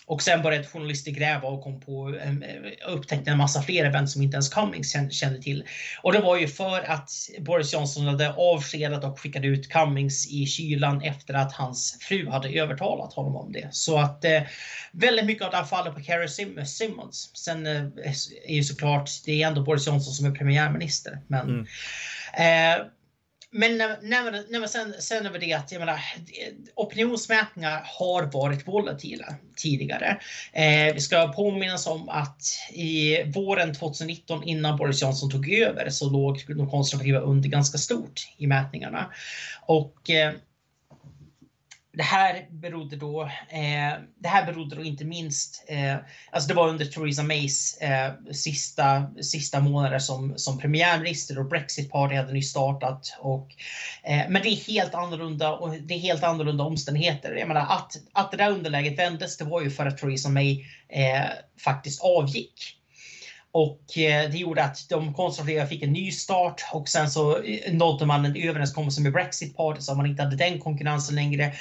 Och 0.06 0.22
sen 0.22 0.42
började 0.42 0.64
journalister 0.64 1.10
gräva 1.10 1.48
och 1.48 1.62
kom 1.62 1.80
på, 1.80 2.16
eh, 2.16 2.92
upptäckte 2.92 3.30
en 3.30 3.38
massa 3.38 3.62
fler 3.62 3.84
event 3.84 4.10
som 4.10 4.22
inte 4.22 4.34
ens 4.34 4.48
Cummings 4.48 4.96
kände 5.10 5.42
till. 5.42 5.64
Och 6.02 6.12
det 6.12 6.20
var 6.20 6.36
ju 6.36 6.48
för 6.48 6.90
att 6.90 7.10
Boris 7.40 7.72
Johnson 7.72 8.06
hade 8.06 8.32
avskedat 8.32 9.04
och 9.04 9.20
skickat 9.20 9.44
ut 9.44 9.68
Cummings 9.68 10.30
i 10.30 10.46
kylan 10.46 11.02
efter 11.02 11.34
att 11.34 11.52
hans 11.52 11.98
fru 12.00 12.28
hade 12.30 12.48
övertalat 12.48 13.12
honom 13.12 13.36
om 13.36 13.52
det. 13.52 13.68
Så 13.70 13.98
att 13.98 14.24
eh, 14.24 14.42
väldigt 14.92 15.26
mycket 15.26 15.44
av 15.44 15.50
det 15.50 15.56
här 15.56 15.64
faller 15.64 15.90
på 15.90 16.00
Carrie 16.00 16.28
Sim 16.28 16.66
Simmons. 16.66 17.30
Sen 17.34 17.66
eh, 17.66 17.84
är 18.46 18.54
ju 18.54 18.64
såklart, 18.64 19.10
det 19.24 19.42
är 19.42 19.46
ändå 19.46 19.62
Boris 19.62 19.86
Johnson 19.86 20.14
som 20.14 20.26
är 20.26 20.30
premiärminister. 20.30 21.20
Men 21.26 21.66
mm. 22.36 22.80
eh, 22.80 22.86
men 23.56 23.78
när, 23.78 23.98
när, 24.02 24.44
när 24.50 24.66
sen, 24.66 24.94
sen 24.98 25.26
över 25.26 25.38
det 25.38 25.52
att 25.52 25.72
jag 25.72 25.78
menar, 25.78 25.94
eh, 25.94 26.52
opinionsmätningar 26.74 27.82
har 27.84 28.22
varit 28.22 28.68
volatila 28.68 29.34
tidigare. 29.56 30.20
Eh, 30.52 30.94
vi 30.94 31.00
ska 31.00 31.32
påminnas 31.32 31.86
om 31.86 32.08
att 32.08 32.42
i 32.72 33.22
våren 33.22 33.74
2019 33.74 34.44
innan 34.44 34.76
Boris 34.76 35.02
Johnson 35.02 35.30
tog 35.30 35.52
över 35.52 35.90
så 35.90 36.10
låg 36.10 36.44
de 36.48 36.70
konservativa 36.70 37.18
under 37.18 37.48
ganska 37.48 37.78
stort 37.78 38.28
i 38.36 38.46
mätningarna. 38.46 39.12
Och 39.66 40.10
eh, 40.10 40.32
det 41.96 42.02
här 42.02 42.46
berodde 42.50 42.96
då, 42.96 43.22
eh, 43.48 43.92
det 44.18 44.28
här 44.28 44.46
berodde 44.46 44.76
då 44.76 44.84
inte 44.84 45.04
minst, 45.04 45.64
eh, 45.68 45.96
alltså 46.30 46.48
det 46.48 46.54
var 46.54 46.68
under 46.68 46.84
Theresa 46.84 47.22
Mays 47.22 47.78
eh, 47.80 48.12
sista, 48.32 49.06
sista 49.22 49.60
månader 49.60 49.98
som, 49.98 50.34
som 50.36 50.58
premiärminister 50.58 51.38
och 51.38 51.48
Brexit 51.48 51.90
Party 51.90 52.14
hade 52.14 52.32
nyss 52.32 52.50
startat. 52.50 53.16
Och, 53.18 53.48
eh, 54.02 54.28
men 54.28 54.42
det 54.42 54.48
är 54.48 54.72
helt 54.72 54.94
annorlunda 54.94 55.52
och 55.52 55.70
det 55.70 55.94
är 55.94 55.98
helt 55.98 56.24
annorlunda 56.24 56.64
omständigheter. 56.64 57.34
Jag 57.34 57.48
menar 57.48 57.66
att, 57.66 57.96
att 58.12 58.30
det 58.30 58.36
där 58.36 58.50
underläget 58.50 58.98
vändes, 58.98 59.36
det 59.36 59.44
var 59.44 59.62
ju 59.62 59.70
för 59.70 59.86
att 59.86 59.98
Theresa 59.98 60.28
May 60.28 60.64
eh, 60.88 61.24
faktiskt 61.64 62.02
avgick. 62.02 62.78
Och 63.54 63.98
eh, 63.98 64.30
det 64.30 64.38
gjorde 64.38 64.64
att 64.64 64.88
de 64.88 65.14
konservativa 65.14 65.66
fick 65.66 65.82
en 65.82 65.92
ny 65.92 66.10
start 66.10 66.64
och 66.72 66.88
sen 66.88 67.10
så 67.10 67.42
eh, 67.42 67.72
nådde 67.72 68.06
man 68.06 68.24
en 68.24 68.36
överenskommelse 68.36 69.00
med 69.00 69.12
Brexit 69.12 69.56
Party 69.56 69.80
så 69.80 69.92
att 69.92 69.96
man 69.96 70.06
inte 70.06 70.22
hade 70.22 70.36
den 70.36 70.60
konkurrensen 70.60 71.14
längre. 71.14 71.52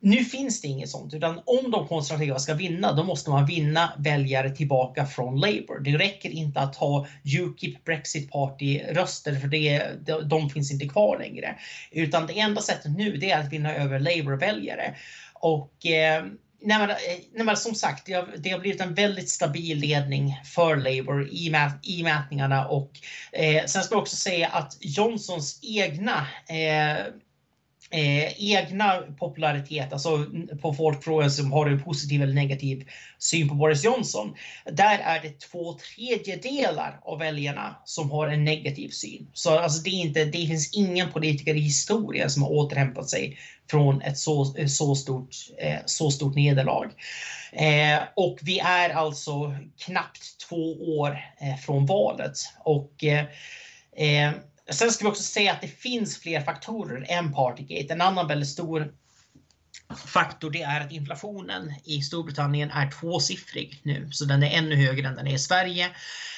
Nu 0.00 0.24
finns 0.24 0.60
det 0.60 0.68
inget 0.68 0.88
sånt, 0.88 1.14
utan 1.14 1.40
om 1.46 1.70
de 1.70 1.88
konservativa 1.88 2.38
ska 2.38 2.54
vinna, 2.54 2.92
då 2.92 3.04
måste 3.04 3.30
man 3.30 3.46
vinna 3.46 3.92
väljare 3.98 4.50
tillbaka 4.50 5.06
från 5.06 5.40
Labour. 5.40 5.80
Det 5.80 5.98
räcker 5.98 6.30
inte 6.30 6.60
att 6.60 6.76
ha 6.76 7.06
Ukip, 7.24 7.84
Brexit 7.84 8.30
Party-röster, 8.30 9.34
för 9.34 9.48
det, 9.48 9.82
de 10.24 10.50
finns 10.50 10.72
inte 10.72 10.88
kvar 10.88 11.18
längre. 11.18 11.58
Utan 11.90 12.26
det 12.26 12.38
enda 12.38 12.60
sättet 12.60 12.96
nu, 12.96 13.16
det 13.16 13.30
är 13.30 13.40
att 13.40 13.52
vinna 13.52 13.74
över 13.74 13.98
Labour-väljare. 13.98 14.94
Och 15.34 15.86
eh, 15.86 16.24
Nej 16.64 16.78
men, 16.78 16.90
eh, 16.90 16.96
nej 17.34 17.44
men, 17.44 17.56
som 17.56 17.74
sagt, 17.74 18.06
det 18.06 18.12
har, 18.12 18.28
det 18.38 18.50
har, 18.50 18.58
blivit 18.58 18.80
en 18.80 18.94
väldigt 18.94 19.28
stabil 19.28 19.78
ledning 19.78 20.40
för 20.44 20.76
Labour 20.76 21.28
i, 21.32 21.50
mät, 21.50 21.72
i 21.82 22.02
mätningarna. 22.02 22.68
Och, 22.68 22.90
eh, 23.32 23.64
sen 23.66 23.82
ska 23.82 23.94
jag 23.94 24.02
också 24.02 24.16
säga 24.16 24.48
att 24.48 24.76
Johnsons 24.80 25.60
egna 25.62 26.26
eh, 26.48 27.04
eh, 27.92 28.54
egna 28.54 29.02
popularitet, 29.18 29.92
alltså 29.92 30.26
på 30.62 30.74
folkfrågan 30.74 31.30
som 31.30 31.52
har 31.52 31.66
en 31.66 31.82
positiv 31.82 32.22
eller 32.22 32.34
negativ 32.34 32.88
syn 33.18 33.48
på 33.48 33.54
Boris 33.54 33.84
Johnson. 33.84 34.34
Där 34.64 34.98
är 34.98 35.22
det 35.22 35.40
två 35.40 35.72
tredjedelar 35.72 37.00
av 37.02 37.18
väljarna 37.18 37.76
som 37.84 38.10
har 38.10 38.28
en 38.28 38.44
negativ 38.44 38.88
syn. 38.88 39.30
Så 39.32 39.58
alltså 39.58 39.82
det, 39.82 39.90
är 39.90 40.00
inte, 40.00 40.24
det 40.24 40.46
finns 40.46 40.74
ingen 40.74 41.12
politiker 41.12 41.54
i 41.54 41.60
historien 41.60 42.30
som 42.30 42.42
har 42.42 42.50
återhämtat 42.50 43.08
sig 43.08 43.38
från 43.70 44.02
ett 44.02 44.18
så, 44.18 44.54
så, 44.66 44.94
stort, 44.94 45.36
eh, 45.58 45.78
så 45.86 46.10
stort 46.10 46.34
nederlag. 46.34 46.90
Eh, 47.52 48.00
och 48.16 48.38
vi 48.42 48.58
är 48.58 48.90
alltså 48.90 49.54
knappt 49.84 50.48
två 50.48 50.96
år 50.98 51.18
eh, 51.40 51.56
från 51.56 51.86
valet. 51.86 52.38
Och 52.64 53.04
eh, 53.04 53.24
eh, 53.96 54.32
Sen 54.72 54.90
ska 54.90 55.04
vi 55.04 55.10
också 55.10 55.22
säga 55.22 55.52
att 55.52 55.60
det 55.60 55.68
finns 55.68 56.18
fler 56.18 56.40
faktorer 56.40 57.06
än 57.08 57.32
Partygate. 57.32 57.92
En 57.92 58.00
annan 58.00 58.28
väldigt 58.28 58.48
stor 58.48 58.92
faktor 60.06 60.50
det 60.50 60.62
är 60.62 60.80
att 60.80 60.92
inflationen 60.92 61.74
i 61.84 62.02
Storbritannien 62.02 62.70
är 62.70 62.90
tvåsiffrig 62.90 63.80
nu, 63.82 64.08
så 64.12 64.24
den 64.24 64.42
är 64.42 64.58
ännu 64.58 64.76
högre 64.76 65.08
än 65.08 65.14
den 65.14 65.26
är 65.26 65.34
i 65.34 65.38
Sverige. 65.38 65.90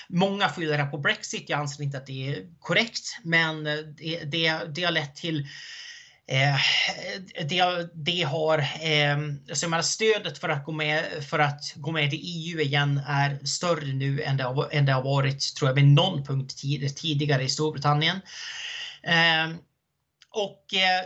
Många 0.09 0.49
skyller 0.49 0.79
det 0.79 0.85
på 0.85 0.99
Brexit. 0.99 1.49
Jag 1.49 1.61
anser 1.61 1.85
inte 1.85 1.99
att 1.99 2.07
det 2.07 2.29
är 2.29 2.47
korrekt, 2.61 3.19
men 3.23 3.65
det, 3.65 4.25
det, 4.25 4.61
det 4.75 4.85
har 4.85 4.93
lett 4.93 5.17
till 5.17 5.49
Eh, 6.27 6.57
det, 7.49 7.89
det 7.95 8.23
har, 8.23 8.59
eh, 8.59 9.19
alltså 9.49 9.69
menar, 9.69 9.83
stödet 9.83 10.39
för 10.39 10.49
att, 10.49 10.65
gå 10.65 10.73
med, 10.73 11.05
för 11.31 11.39
att 11.39 11.73
gå 11.77 11.93
med 11.93 12.15
i 12.15 12.17
EU 12.17 12.61
igen 12.61 13.01
är 13.07 13.39
större 13.45 13.93
nu 13.93 14.23
än 14.23 14.37
det 14.37 14.45
har, 14.45 14.69
än 14.73 14.87
det 14.87 14.93
har 14.93 15.03
varit, 15.03 15.55
tror 15.55 15.69
jag, 15.69 15.75
vid 15.75 15.85
någon 15.85 16.25
punkt 16.25 16.59
tid, 16.59 16.97
tidigare 16.97 17.43
i 17.43 17.49
Storbritannien. 17.49 18.21
Eh, 19.03 19.57
och 20.31 20.75
eh, 20.75 21.05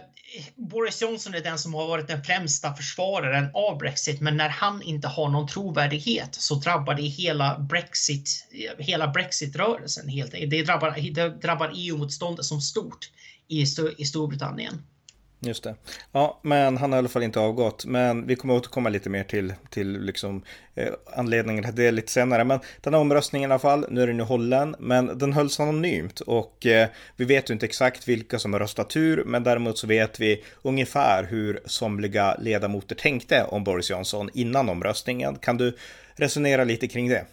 Boris 0.56 1.02
Johnson 1.02 1.34
är 1.34 1.40
den 1.40 1.58
som 1.58 1.75
har 1.75 1.87
varit 1.87 2.08
den 2.08 2.25
främsta 2.25 2.75
försvararen 2.75 3.50
av 3.54 3.78
Brexit, 3.78 4.20
men 4.20 4.37
när 4.37 4.48
han 4.48 4.82
inte 4.82 5.08
har 5.08 5.28
någon 5.28 5.48
trovärdighet 5.48 6.34
så 6.34 6.54
drabbar 6.54 6.94
det 6.94 7.02
hela 7.02 7.58
Brexit, 7.58 8.46
hela 8.78 9.08
Brexit-rörelsen. 9.08 10.08
Helt, 10.08 10.32
det 10.32 10.62
drabbar, 10.62 11.10
det 11.12 11.28
drabbar 11.28 11.72
EU-motståndet 11.75 12.44
som 12.44 12.60
stort 12.60 13.10
i, 13.48 13.64
i 13.98 14.04
Storbritannien. 14.04 14.82
Just 15.40 15.64
det. 15.64 15.75
Ja, 16.12 16.40
men 16.42 16.76
han 16.76 16.92
har 16.92 16.99
i 16.99 17.00
alla 17.00 17.09
fall 17.09 17.23
inte 17.23 17.40
avgått. 17.40 17.85
Men 17.85 18.26
vi 18.26 18.37
kommer 18.37 18.54
återkomma 18.54 18.88
lite 18.88 19.11
mer 19.11 19.25
till, 19.25 19.54
till 19.71 20.00
liksom, 20.00 20.42
eh, 20.75 20.88
anledningen 21.16 21.64
till 21.64 21.75
det 21.75 21.90
lite 21.90 22.12
senare. 22.12 22.45
Men 22.45 22.61
den 22.80 22.95
här 22.95 23.00
omröstningen 23.00 23.50
i 23.50 23.52
alla 23.52 23.59
fall, 23.59 23.87
nu 23.90 24.02
är 24.02 24.07
den 24.07 24.16
ju 24.16 24.23
hållen, 24.23 24.76
men 24.78 25.18
den 25.18 25.33
hölls 25.33 25.61
anonymt 25.61 26.21
och 26.21 26.66
eh, 26.66 26.88
vi 27.16 27.25
vet 27.25 27.50
ju 27.50 27.54
inte 27.54 27.66
exakt 27.66 28.09
vilka 28.09 28.38
som 28.38 28.52
har 28.52 28.61
röstat 28.61 28.97
hur, 28.97 29.25
men 29.25 29.45
däremot 29.45 29.78
så 29.78 29.87
vet 29.87 30.21
vi 30.21 30.45
ungefär 30.62 31.25
hur 31.25 31.61
somliga 31.64 32.37
ledamöter 32.38 32.95
tänkte 32.95 33.45
om 33.45 33.64
Boris 33.64 33.90
Johnson 33.90 34.30
innan 34.35 34.68
omröstningen. 34.68 35.37
Kan 35.37 35.57
du 35.57 35.76
resonera 36.16 36.64
lite 36.64 36.88
kring 36.88 37.09
det? 37.09 37.25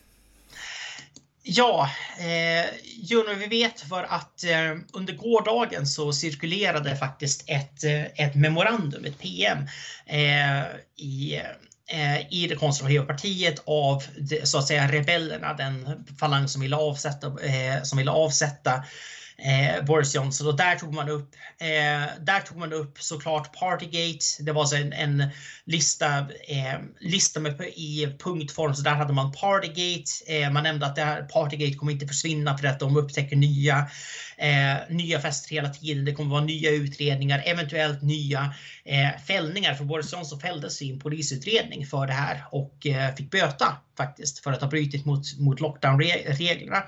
Ja, 1.48 1.90
eh, 2.20 2.66
Juno, 2.84 3.34
vi 3.40 3.48
vet 3.48 3.82
för 3.82 4.04
att 4.04 4.44
eh, 4.44 4.78
under 4.94 5.14
gårdagen 5.14 5.88
så 5.88 6.14
cirkulerade 6.14 6.96
faktiskt 6.96 7.44
ett, 7.48 7.84
eh, 7.84 8.26
ett 8.26 8.36
memorandum, 8.36 9.06
ett 9.06 9.20
PM 9.20 9.58
eh, 10.06 10.66
i 10.98 11.42
eh, 11.88 12.34
i 12.34 12.48
det 12.50 12.56
konservativa 12.56 13.06
partiet 13.06 13.64
av 13.66 14.04
så 14.44 14.58
att 14.58 14.68
säga 14.68 14.92
rebellerna, 14.92 15.54
den 15.54 16.06
falang 16.20 16.48
som 16.48 16.62
ville 16.62 16.76
avsätta, 16.76 17.28
eh, 17.28 17.84
som 17.84 17.98
ville 17.98 18.12
avsätta 18.12 18.84
eh, 19.38 19.86
Boris 19.86 20.16
Johnson 20.16 20.48
och 20.48 20.58
där 20.58 20.76
tog 20.76 20.94
man 20.94 21.10
upp, 21.10 21.36
eh, 21.58 22.24
där 22.26 22.40
tog 22.40 22.58
man 22.58 22.74
upp 22.74 23.02
såklart 23.02 23.60
Partygate. 23.60 24.26
Det 24.40 24.52
var 24.52 24.66
så 24.66 24.76
en, 24.76 24.94
en 24.94 25.24
lista, 25.66 26.18
eh, 26.48 26.80
lista 27.00 27.40
med, 27.40 27.62
i 27.62 28.16
punktform 28.20 28.76
så 28.76 28.82
där 28.82 28.96
hade 28.96 29.14
man 29.14 29.32
Partygate. 29.32 30.12
Eh, 30.28 30.52
man 30.52 30.64
nämnde 30.64 30.86
att 30.86 30.96
det 30.96 31.02
här 31.02 31.22
Partygate 31.22 31.78
kommer 31.78 31.92
inte 31.92 32.08
försvinna 32.08 32.58
för 32.58 32.68
att 32.68 32.80
de 32.80 32.98
upptäcker 32.98 33.36
nya, 33.36 33.90
eh, 34.38 34.76
nya 34.90 35.20
fester 35.20 35.50
hela 35.50 35.70
tiden. 35.70 36.06
Det 36.06 36.14
kommer 36.14 36.32
vara 36.32 36.44
nya 36.44 36.72
utredningar, 36.72 37.44
eventuellt 37.46 38.02
nya 38.02 38.54
eh, 38.86 39.22
fällningar. 39.28 39.74
För 39.74 39.86
Boris 39.86 40.14
Johnson 40.14 40.40
fälldes 40.40 40.82
i 40.82 40.92
en 40.92 41.00
polisutredning 41.00 41.86
för 41.86 42.08
det 42.08 42.14
här 42.14 42.44
och 42.52 42.88
eh, 42.88 43.16
fick 43.16 43.32
böta 43.32 43.78
faktiskt 43.98 44.40
för 44.40 44.52
att 44.52 44.62
ha 44.62 44.68
brutit 44.68 45.06
mot, 45.06 45.40
mot 45.40 45.60
lockdownreglerna. 45.60 46.84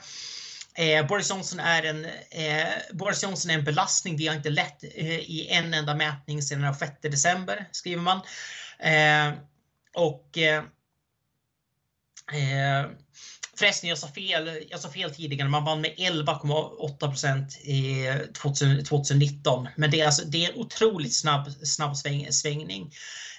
Eh, 0.77 1.07
Boris, 1.07 1.29
Johnson 1.29 1.59
är 1.59 1.83
en, 1.83 2.05
eh, 2.31 2.67
Boris 2.93 3.23
Johnson 3.23 3.51
är 3.51 3.55
en 3.55 3.63
belastning 3.63 4.17
vi 4.17 4.27
har 4.27 4.35
inte 4.35 4.49
lett 4.49 4.83
eh, 4.83 5.19
i 5.19 5.47
en 5.49 5.73
enda 5.73 5.95
mätning 5.95 6.41
sedan 6.41 6.61
den 6.61 6.75
6 6.75 6.91
december, 7.01 7.69
skriver 7.71 8.01
man. 8.01 8.21
Eh, 8.79 9.39
och 9.93 10.37
eh, 10.37 10.63
eh, 12.33 12.89
Förresten, 13.57 13.89
jag 13.89 13.97
sa 13.97 14.07
fel, 14.07 14.65
jag 14.69 14.79
sa 14.79 14.89
fel 14.89 15.11
tidigare. 15.11 15.49
Man 15.49 15.65
vann 15.65 15.81
med 15.81 15.91
11,8 15.97 17.09
procent 17.09 17.57
2019. 18.89 19.67
Men 19.75 19.91
det 19.91 20.01
är, 20.01 20.05
alltså, 20.05 20.25
det 20.25 20.45
är 20.45 20.51
en 20.51 20.59
otroligt 20.59 21.15
snabb, 21.15 21.51
snabb 21.51 21.97
sväng, 21.97 22.31
svängning. 22.31 22.91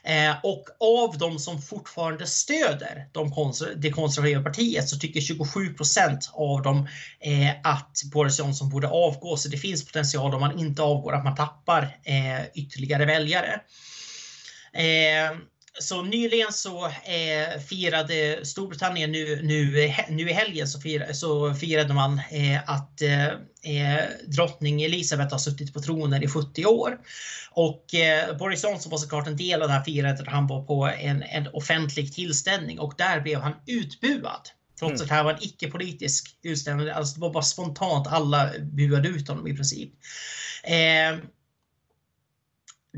Eh, 0.05 0.37
och 0.43 0.65
av 0.81 1.19
de 1.19 1.39
som 1.39 1.63
fortfarande 1.63 2.27
stöder 2.27 3.09
de 3.13 3.31
konser 3.31 3.75
det 3.77 3.91
konservativa 3.91 4.43
partiet 4.43 4.89
så 4.89 4.99
tycker 4.99 5.21
27 5.21 5.75
procent 5.75 6.31
av 6.33 6.63
dem 6.63 6.89
eh, 7.21 7.51
att 7.65 8.01
Boris 8.13 8.39
Johnson 8.39 8.69
borde 8.69 8.89
avgå. 8.89 9.37
Så 9.37 9.49
det 9.49 9.59
finns 9.59 9.87
potential 9.87 10.35
om 10.35 10.41
man 10.41 10.59
inte 10.59 10.83
avgår 10.83 11.13
att 11.13 11.25
man 11.25 11.37
tappar 11.37 11.83
eh, 11.83 12.47
ytterligare 12.55 13.05
väljare. 13.05 13.61
Eh, 14.73 15.39
så 15.81 16.03
nyligen 16.03 16.53
så 16.53 16.87
eh, 16.87 17.61
firade 17.69 18.47
Storbritannien 18.47 19.13
nu, 19.13 19.43
nu, 19.43 19.93
nu 20.09 20.31
i 20.31 20.33
helgen 20.33 20.69
så, 20.69 20.81
fir, 20.81 21.13
så 21.13 21.55
firade 21.55 21.95
man 21.95 22.21
eh, 22.31 22.71
att 22.71 23.03
eh, 23.03 23.27
eh 23.27 24.05
drottning 24.27 24.83
Elisabeth 24.83 25.31
har 25.31 25.39
suttit 25.39 25.75
på 25.75 25.81
tronen 25.81 26.23
i 26.23 26.29
70 26.29 26.67
år. 26.67 26.99
Och 27.51 27.95
eh, 27.95 28.37
Boris 28.37 28.65
Johnson 28.65 28.91
var 28.91 28.99
såklart 28.99 29.27
en 29.27 29.37
del 29.37 29.63
av 29.63 29.69
det 29.69 29.75
här 29.75 29.85
firandet. 29.85 30.29
Han 30.29 30.47
var 30.47 30.63
på 30.63 30.87
en, 30.87 31.23
en 31.23 31.49
offentlig 31.53 32.15
tillställning 32.15 32.79
och 32.79 32.95
där 32.99 33.21
blev 33.21 33.41
han 33.41 33.55
utbuad. 33.67 34.49
Trots 34.79 34.91
mm. 34.91 35.03
att 35.03 35.09
det 35.09 35.15
här 35.15 35.25
var 35.25 35.33
en 35.33 35.43
icke-politisk 35.43 36.39
utställning. 36.43 36.89
Alltså 36.89 37.15
det 37.15 37.21
var 37.21 37.33
bara 37.33 37.43
spontant. 37.43 38.07
Alla 38.07 38.51
buade 38.61 39.09
ut 39.09 39.29
honom 39.29 39.47
i 39.47 39.57
princip. 39.57 39.93
Eh, 40.65 41.19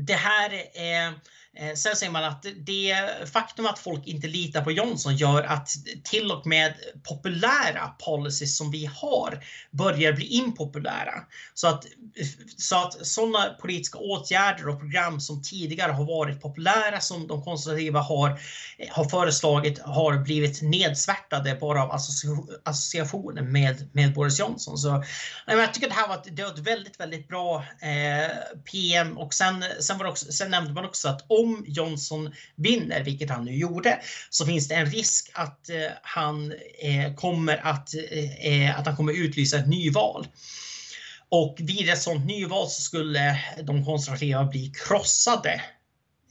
det 0.01 0.13
här 0.13 0.53
eh, 0.73 1.07
eh, 1.55 1.75
sen 1.75 1.95
säger 1.95 2.11
man 2.11 2.23
att 2.23 2.45
det 2.65 2.95
faktum 3.33 3.65
att 3.65 3.79
folk 3.79 4.07
inte 4.07 4.27
litar 4.27 4.61
på 4.61 4.71
Johnson 4.71 5.15
gör 5.15 5.43
att 5.43 5.69
till 6.03 6.31
och 6.31 6.47
med 6.47 6.73
populära 7.03 7.87
policies 8.05 8.57
som 8.57 8.71
vi 8.71 8.85
har 8.85 9.43
börjar 9.71 10.13
bli 10.13 10.25
impopulära. 10.25 11.13
Så 11.53 11.67
att, 11.67 11.85
så 12.57 12.75
att 12.75 13.07
sådana 13.07 13.49
politiska 13.61 13.97
åtgärder 13.97 14.69
och 14.69 14.79
program 14.79 15.19
som 15.19 15.41
tidigare 15.41 15.91
har 15.91 16.05
varit 16.05 16.41
populära 16.41 16.99
som 16.99 17.27
de 17.27 17.43
konservativa 17.43 17.99
har, 17.99 18.29
eh, 18.77 18.89
har 18.89 19.09
föreslagit 19.09 19.81
har 19.81 20.17
blivit 20.17 20.61
nedsvärtade 20.61 21.57
bara 21.61 21.83
av 21.83 21.91
associationen 22.63 23.51
med, 23.51 23.89
med 23.93 24.13
Boris 24.13 24.39
Johnson. 24.39 24.77
Så 24.77 25.03
jag 25.47 25.73
tycker 25.73 25.87
det 25.87 25.93
här 25.93 26.07
var 26.07 26.15
ett, 26.15 26.35
det 26.35 26.43
var 26.43 26.51
ett 26.51 26.59
väldigt, 26.59 26.99
väldigt 26.99 27.27
bra 27.27 27.65
eh, 27.81 28.31
PM 28.71 29.17
och 29.17 29.33
sen, 29.33 29.65
sen, 29.79 29.90
var 29.97 30.05
också, 30.05 30.31
sen 30.31 30.51
nämnde 30.51 30.73
man 30.73 30.85
också 30.85 31.07
att 31.07 31.25
om 31.27 31.65
Johnson 31.67 32.33
vinner, 32.55 33.03
vilket 33.03 33.29
han 33.29 33.45
nu 33.45 33.55
gjorde, 33.55 33.99
så 34.29 34.45
finns 34.45 34.67
det 34.67 34.75
en 34.75 34.85
risk 34.85 35.31
att 35.33 35.69
eh, 35.69 35.91
han 36.01 36.53
eh, 36.79 37.15
kommer 37.15 37.57
att, 37.57 37.93
eh, 37.93 38.47
eh 38.47 38.79
att 38.79 38.85
han 38.85 38.95
kommer 38.95 39.13
utlysa 39.13 39.57
ett 39.57 39.67
nyval. 39.67 40.27
Och 41.29 41.57
vid 41.59 41.89
ett 41.89 42.01
sådant 42.01 42.25
nyval 42.25 42.69
så 42.69 42.81
skulle 42.81 43.39
de 43.63 43.85
konservativa 43.85 44.45
bli 44.45 44.71
krossade 44.87 45.61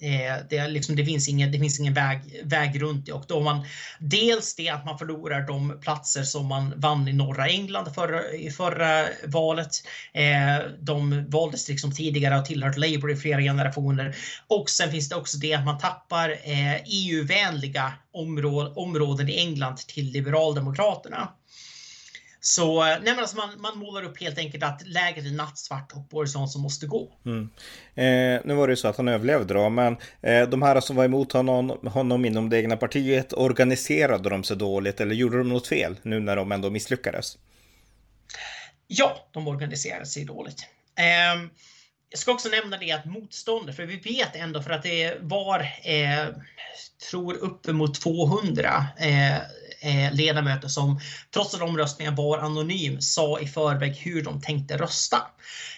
Eh, 0.02 0.36
det, 0.50 0.68
liksom, 0.68 0.96
det, 0.96 1.04
finns 1.04 1.28
ingen, 1.28 1.52
det 1.52 1.58
finns 1.58 1.80
ingen 1.80 1.94
väg, 1.94 2.20
väg 2.44 2.82
runt 2.82 3.06
det 3.06 3.12
och 3.12 3.24
då 3.28 3.40
man 3.40 3.64
dels 3.98 4.54
det 4.54 4.68
att 4.68 4.84
man 4.84 4.98
förlorar 4.98 5.46
de 5.46 5.80
platser 5.80 6.22
som 6.22 6.46
man 6.46 6.72
vann 6.76 7.08
i 7.08 7.12
norra 7.12 7.48
England 7.48 7.94
förra, 7.94 8.32
i 8.32 8.50
förra 8.50 9.06
valet. 9.26 9.70
Eh, 10.12 10.70
de 10.80 11.24
valdistrikt 11.28 11.80
som 11.80 11.92
tidigare 11.92 12.34
har 12.34 12.42
tillhört 12.42 12.76
Labour 12.76 13.10
i 13.10 13.16
flera 13.16 13.40
generationer 13.40 14.16
och 14.46 14.70
sen 14.70 14.90
finns 14.90 15.08
det 15.08 15.16
också 15.16 15.38
det 15.38 15.54
att 15.54 15.64
man 15.64 15.78
tappar 15.78 16.30
eh, 16.30 16.76
EU-vänliga 16.86 17.92
områ 18.12 18.72
områden 18.76 19.28
i 19.28 19.38
England 19.38 19.76
till 19.76 20.10
Liberaldemokraterna. 20.10 21.28
Så 22.40 22.84
nej 22.84 23.00
men 23.04 23.18
alltså 23.18 23.36
man, 23.36 23.60
man 23.60 23.78
målar 23.78 24.02
upp 24.02 24.20
helt 24.20 24.38
enkelt 24.38 24.64
att 24.64 24.86
läget 24.86 25.26
är 25.26 25.30
nattsvart 25.30 25.92
och 25.92 26.00
Boris 26.00 26.34
Johnson 26.34 26.62
måste 26.62 26.86
gå. 26.86 27.12
Mm. 27.26 27.50
Eh, 27.94 28.40
nu 28.44 28.54
var 28.54 28.66
det 28.66 28.72
ju 28.72 28.76
så 28.76 28.88
att 28.88 28.96
han 28.96 29.08
överlevde 29.08 29.54
då, 29.54 29.68
men 29.68 29.96
eh, 30.22 30.48
de 30.48 30.62
här 30.62 30.80
som 30.80 30.96
var 30.96 31.04
emot 31.04 31.32
honom, 31.32 31.78
honom 31.84 32.24
inom 32.24 32.50
det 32.50 32.58
egna 32.58 32.76
partiet, 32.76 33.32
organiserade 33.32 34.30
de 34.30 34.44
sig 34.44 34.56
dåligt 34.56 35.00
eller 35.00 35.14
gjorde 35.14 35.38
de 35.38 35.48
något 35.48 35.66
fel 35.66 35.96
nu 36.02 36.20
när 36.20 36.36
de 36.36 36.52
ändå 36.52 36.70
misslyckades? 36.70 37.38
Ja, 38.86 39.28
de 39.32 39.48
organiserade 39.48 40.06
sig 40.06 40.24
dåligt. 40.24 40.66
Eh, 40.98 41.50
jag 42.10 42.18
ska 42.18 42.32
också 42.32 42.48
nämna 42.48 42.76
det 42.76 42.92
att 42.92 43.04
motståndet, 43.04 43.76
för 43.76 43.86
vi 43.86 43.96
vet 43.96 44.36
ändå 44.36 44.62
för 44.62 44.70
att 44.70 44.82
det 44.82 45.16
var, 45.20 45.60
eh, 45.84 46.26
tror 47.10 47.34
uppemot 47.34 48.00
200 48.00 48.86
eh, 48.98 49.36
eh, 49.80 50.12
ledamöter 50.12 50.68
som 50.68 51.00
trots 51.34 51.54
att 51.54 51.62
omröstningen 51.62 52.14
var 52.14 52.38
anonym 52.38 53.00
sa 53.00 53.40
i 53.40 53.46
förväg 53.46 53.96
hur 53.96 54.22
de 54.22 54.40
tänkte 54.40 54.76
rösta. 54.76 55.16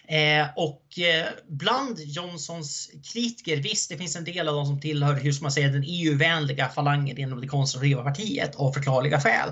Eh, 0.08 0.46
och 0.56 0.98
eh, 0.98 1.26
bland 1.48 2.00
Johnsons 2.00 2.90
kritiker, 3.12 3.56
visst 3.56 3.88
det 3.90 3.96
finns 3.96 4.16
en 4.16 4.24
del 4.24 4.48
av 4.48 4.54
dem 4.54 4.66
som 4.66 4.80
tillhör 4.80 5.14
hur 5.14 5.32
ska 5.32 5.42
man 5.42 5.52
säga, 5.52 5.68
den 5.68 5.84
EU-vänliga 5.86 6.68
falangen 6.68 7.18
inom 7.18 7.40
det 7.40 7.48
konservativa 7.48 8.02
partiet 8.02 8.54
av 8.56 8.72
förklarliga 8.72 9.20
skäl. 9.20 9.48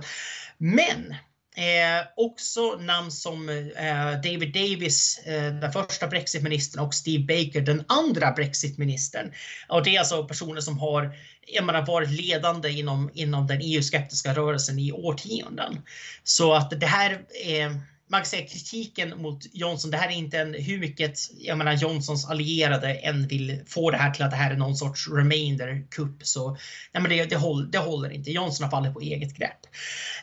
Men 0.59 1.15
Eh, 1.57 2.07
också 2.17 2.77
namn 2.77 3.11
som 3.11 3.49
eh, 3.49 4.11
David 4.23 4.53
Davis, 4.53 5.21
eh, 5.27 5.53
den 5.55 5.73
första 5.73 6.07
brexitministern 6.07 6.85
och 6.85 6.95
Steve 6.95 7.25
Baker, 7.25 7.61
den 7.61 7.85
andra 7.89 8.33
brexitministern. 8.33 9.33
Och 9.69 9.85
det 9.85 9.97
är 9.97 9.99
alltså 9.99 10.25
personer 10.25 10.61
som 10.61 10.79
har 10.79 11.15
jag 11.53 11.65
menar, 11.65 11.87
varit 11.87 12.11
ledande 12.11 12.71
inom, 12.71 13.11
inom 13.15 13.47
den 13.47 13.61
EU-skeptiska 13.63 14.35
rörelsen 14.35 14.79
i 14.79 14.93
årtionden. 14.93 15.83
Så 16.25 16.55
att 16.55 16.81
det 16.81 16.87
här 16.87 17.21
är 17.45 17.81
man 18.11 18.21
kan 18.21 18.27
säga 18.27 18.47
kritiken 18.47 19.23
mot 19.23 19.47
Johnson, 19.53 19.91
det 19.91 19.97
här 19.97 20.09
är 20.09 20.13
inte 20.13 20.39
en, 20.39 20.55
hur 20.55 20.79
mycket 20.79 21.19
jag 21.39 21.59
menar, 21.59 21.73
Johnsons 21.73 22.29
allierade 22.29 22.95
än 22.95 23.27
vill 23.27 23.61
få 23.67 23.91
det 23.91 23.97
här 23.97 24.11
till 24.11 24.23
att 24.23 24.31
det 24.31 24.37
här 24.37 24.51
är 24.51 24.57
någon 24.57 24.77
sorts 24.77 25.09
remainder 25.09 25.87
kupp 25.91 26.27
så 26.27 26.51
nej, 26.93 27.03
men 27.03 27.09
det, 27.09 27.25
det, 27.25 27.37
håller, 27.37 27.67
det 27.67 27.79
håller 27.79 28.11
inte. 28.11 28.31
Johnson 28.31 28.65
har 28.65 28.71
fallit 28.71 28.95
på 28.95 29.01
eget 29.01 29.37
grepp. 29.37 29.67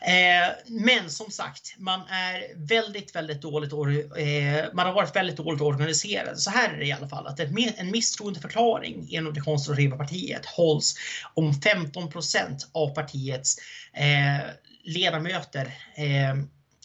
Eh, 0.02 0.54
men 0.66 1.10
som 1.10 1.30
sagt, 1.30 1.74
man 1.78 2.00
är 2.00 2.66
väldigt, 2.68 3.16
väldigt 3.16 3.42
dåligt 3.42 3.72
eh, 3.72 4.74
man 4.74 4.86
har 4.86 4.92
varit 4.92 5.16
väldigt 5.16 5.36
dåligt 5.36 5.60
organiserad. 5.60 6.38
Så 6.38 6.50
här 6.50 6.74
är 6.74 6.78
det 6.78 6.86
i 6.86 6.92
alla 6.92 7.08
fall 7.08 7.26
att 7.26 7.40
en 7.40 7.90
misstroendeförklaring 7.90 9.08
inom 9.10 9.34
det 9.34 9.40
konservativa 9.40 9.96
partiet 9.96 10.46
hålls 10.46 10.94
om 11.34 11.54
15 11.54 12.10
procent 12.10 12.68
av 12.72 12.94
partiets 12.94 13.56
eh, 13.92 14.50
ledamöter 14.84 15.74
eh, 15.96 16.34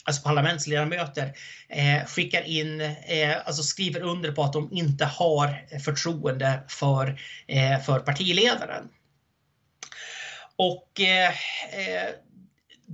alltså 0.03 0.22
parlamentsledamöter 0.22 1.33
eh, 1.69 2.05
skickar 2.05 2.41
in, 2.41 2.81
eh, 2.81 3.38
alltså 3.45 3.63
skriver 3.63 4.01
under 4.01 4.31
på 4.31 4.43
att 4.43 4.53
de 4.53 4.69
inte 4.72 5.05
har 5.05 5.79
förtroende 5.79 6.63
för, 6.67 7.19
eh, 7.48 7.79
för 7.79 8.00
partiledaren. 8.00 8.89
Och 10.55 11.01
eh, 11.01 11.29
eh, 11.72 12.10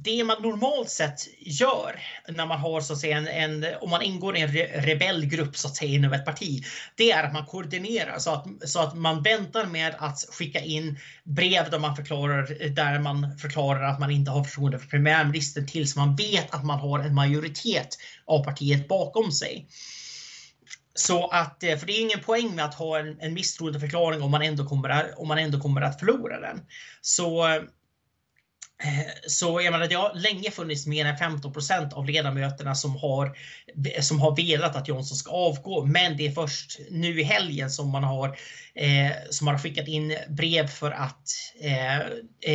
det 0.03 0.23
man 0.23 0.41
normalt 0.41 0.89
sett 0.89 1.27
gör 1.39 1.99
när 2.27 2.45
man 2.45 2.59
har 2.59 2.81
så 2.81 2.93
att 2.93 2.99
säga 2.99 3.17
en, 3.17 3.27
en 3.27 3.75
om 3.81 3.89
man 3.89 4.01
ingår 4.01 4.37
i 4.37 4.41
en 4.41 4.47
re 4.47 4.81
rebellgrupp 4.81 5.57
så 5.57 5.67
att 5.67 5.75
säga 5.75 5.95
inom 5.95 6.13
ett 6.13 6.25
parti, 6.25 6.63
det 6.95 7.11
är 7.11 7.23
att 7.23 7.33
man 7.33 7.45
koordinerar 7.45 8.19
så 8.19 8.31
att, 8.31 8.45
så 8.69 8.79
att 8.79 8.97
man 8.97 9.23
väntar 9.23 9.65
med 9.65 9.95
att 9.99 10.19
skicka 10.31 10.59
in 10.59 10.99
brev 11.23 11.69
där 11.69 11.79
man 11.79 11.95
förklarar, 11.95 12.69
där 12.69 12.99
man 12.99 13.37
förklarar 13.37 13.83
att 13.83 13.99
man 13.99 14.11
inte 14.11 14.31
har 14.31 14.43
förtroende 14.43 14.79
för 14.79 14.87
premiärministern 14.87 15.67
tills 15.67 15.95
man 15.95 16.15
vet 16.15 16.53
att 16.53 16.65
man 16.65 16.79
har 16.79 16.99
en 16.99 17.15
majoritet 17.15 17.97
av 18.25 18.43
partiet 18.43 18.87
bakom 18.87 19.31
sig. 19.31 19.67
Så 20.95 21.27
att, 21.27 21.63
eh, 21.63 21.77
för 21.77 21.87
det 21.87 21.93
är 21.93 22.01
ingen 22.01 22.19
poäng 22.19 22.55
med 22.55 22.65
att 22.65 22.73
ha 22.73 22.99
en, 22.99 23.19
en 23.19 23.33
misstroendeförklaring 23.33 24.21
om 24.21 24.31
man 24.31 24.41
ändå 24.41 24.65
kommer, 24.65 25.19
om 25.19 25.27
man 25.27 25.37
ändå 25.37 25.59
kommer 25.59 25.81
att 25.81 25.99
förlora 25.99 26.39
den. 26.39 26.61
Så 27.01 27.47
eh, 27.47 27.61
så 29.27 29.61
jag 29.61 29.71
menar, 29.71 29.87
det 29.87 29.95
har 29.95 30.15
länge 30.15 30.51
funnits 30.51 30.85
mer 30.85 31.05
än 31.05 31.15
15% 31.15 31.93
av 31.93 32.05
ledamöterna 32.05 32.75
som 32.75 32.95
har, 32.95 33.37
som 34.01 34.19
har 34.19 34.35
velat 34.35 34.75
att 34.75 34.87
Johnson 34.87 35.17
ska 35.17 35.31
avgå. 35.31 35.85
Men 35.85 36.17
det 36.17 36.27
är 36.27 36.31
först 36.31 36.79
nu 36.89 37.19
i 37.19 37.23
helgen 37.23 37.69
som 37.69 37.89
man 37.89 38.03
har, 38.03 38.27
eh, 38.75 39.11
som 39.29 39.47
har 39.47 39.57
skickat 39.57 39.87
in 39.87 40.17
brev 40.29 40.67
för 40.67 40.91
att, 40.91 41.27
eh, 41.61 41.97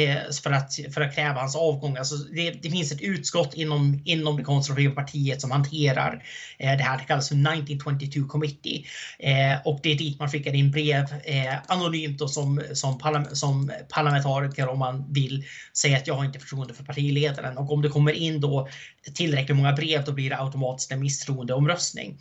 eh, 0.00 0.18
för 0.42 0.50
att, 0.50 0.74
för 0.94 1.00
att 1.00 1.14
kräva 1.14 1.40
hans 1.40 1.56
avgång. 1.56 1.96
Alltså 1.96 2.14
det, 2.14 2.50
det, 2.50 2.70
finns 2.70 2.92
ett 2.92 3.02
utskott 3.02 3.54
inom, 3.54 4.02
inom 4.04 4.36
det 4.36 4.42
konservativa 4.42 4.94
partiet 4.94 5.40
som 5.40 5.50
hanterar 5.50 6.24
eh, 6.58 6.76
det 6.76 6.82
här. 6.82 6.98
Det 6.98 7.04
kallas 7.04 7.28
för 7.28 7.34
1922 7.34 8.28
Committee. 8.28 8.84
Eh, 9.18 9.58
och 9.64 9.80
det 9.82 9.92
är 9.92 9.98
dit 9.98 10.18
man 10.18 10.30
skickar 10.30 10.54
in 10.54 10.70
brev 10.70 11.04
eh, 11.24 11.54
anonymt 11.66 12.20
och 12.20 12.30
som, 12.30 12.62
som, 12.72 12.98
parla 12.98 13.24
som 13.24 13.72
parlamentariker 13.88 14.68
om 14.68 14.78
man 14.78 15.12
vill 15.12 15.44
säga 15.76 15.96
att 15.96 16.06
jag 16.06 16.13
har 16.14 16.24
inte 16.24 16.38
förtroende 16.38 16.74
för 16.74 16.84
partiledaren 16.84 17.58
och 17.58 17.72
om 17.72 17.82
det 17.82 17.88
kommer 17.88 18.12
in 18.12 18.40
då 18.40 18.68
tillräckligt 19.14 19.56
många 19.56 19.72
brev 19.72 20.04
då 20.04 20.12
blir 20.12 20.30
det 20.30 20.40
automatiskt 20.40 20.92
en 20.92 21.00
misstroendeomröstning. 21.00 22.18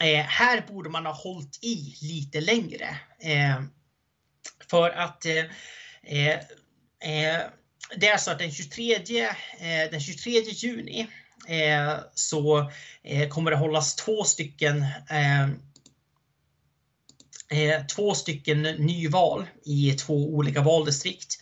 Eh, 0.00 0.24
här 0.24 0.64
borde 0.68 0.90
man 0.90 1.06
ha 1.06 1.12
hållit 1.12 1.58
i 1.62 1.96
lite 2.02 2.40
längre. 2.40 2.96
Eh, 3.20 3.62
för 4.70 4.90
att 4.90 5.26
eh, 5.26 5.44
eh, 6.02 6.34
eh 7.00 7.40
det 7.96 8.08
är 8.08 8.16
så 8.16 8.30
att 8.30 8.38
den 8.38 8.52
23, 8.52 8.94
eh, 8.94 9.90
den 9.90 10.00
23 10.00 10.32
juni 10.40 11.06
eh, 11.48 11.94
så 12.14 12.70
eh, 13.02 13.28
kommer 13.28 13.50
det 13.50 13.56
hållas 13.56 13.96
två 13.96 14.24
stycken 14.24 14.86
två 17.94 18.14
stycken 18.14 18.62
nyval 18.62 19.46
i 19.64 19.92
två 19.92 20.34
olika 20.34 20.62
valdistrikt. 20.62 21.38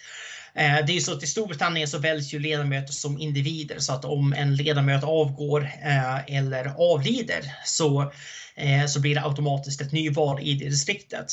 Eh, 0.58 0.86
det 0.86 0.92
är 0.92 0.94
ju 0.94 1.00
så 1.00 1.12
att 1.12 1.22
i 1.22 1.26
Storbritannien 1.26 1.88
så 1.88 1.98
väljs 1.98 2.32
ju 2.32 2.38
ledamöter 2.38 2.92
som 2.92 3.18
individer 3.18 3.78
så 3.78 3.92
att 3.92 4.04
om 4.04 4.32
en 4.32 4.56
ledamot 4.56 5.04
avgår 5.04 5.70
eh, 5.82 6.36
eller 6.36 6.92
avlider 6.94 7.54
så, 7.64 8.12
eh, 8.54 8.86
så 8.86 9.00
blir 9.00 9.14
det 9.14 9.24
automatiskt 9.24 9.80
ett 9.80 9.92
nyval 9.92 10.40
i 10.42 10.54
det 10.54 10.68
distriktet. 10.68 11.26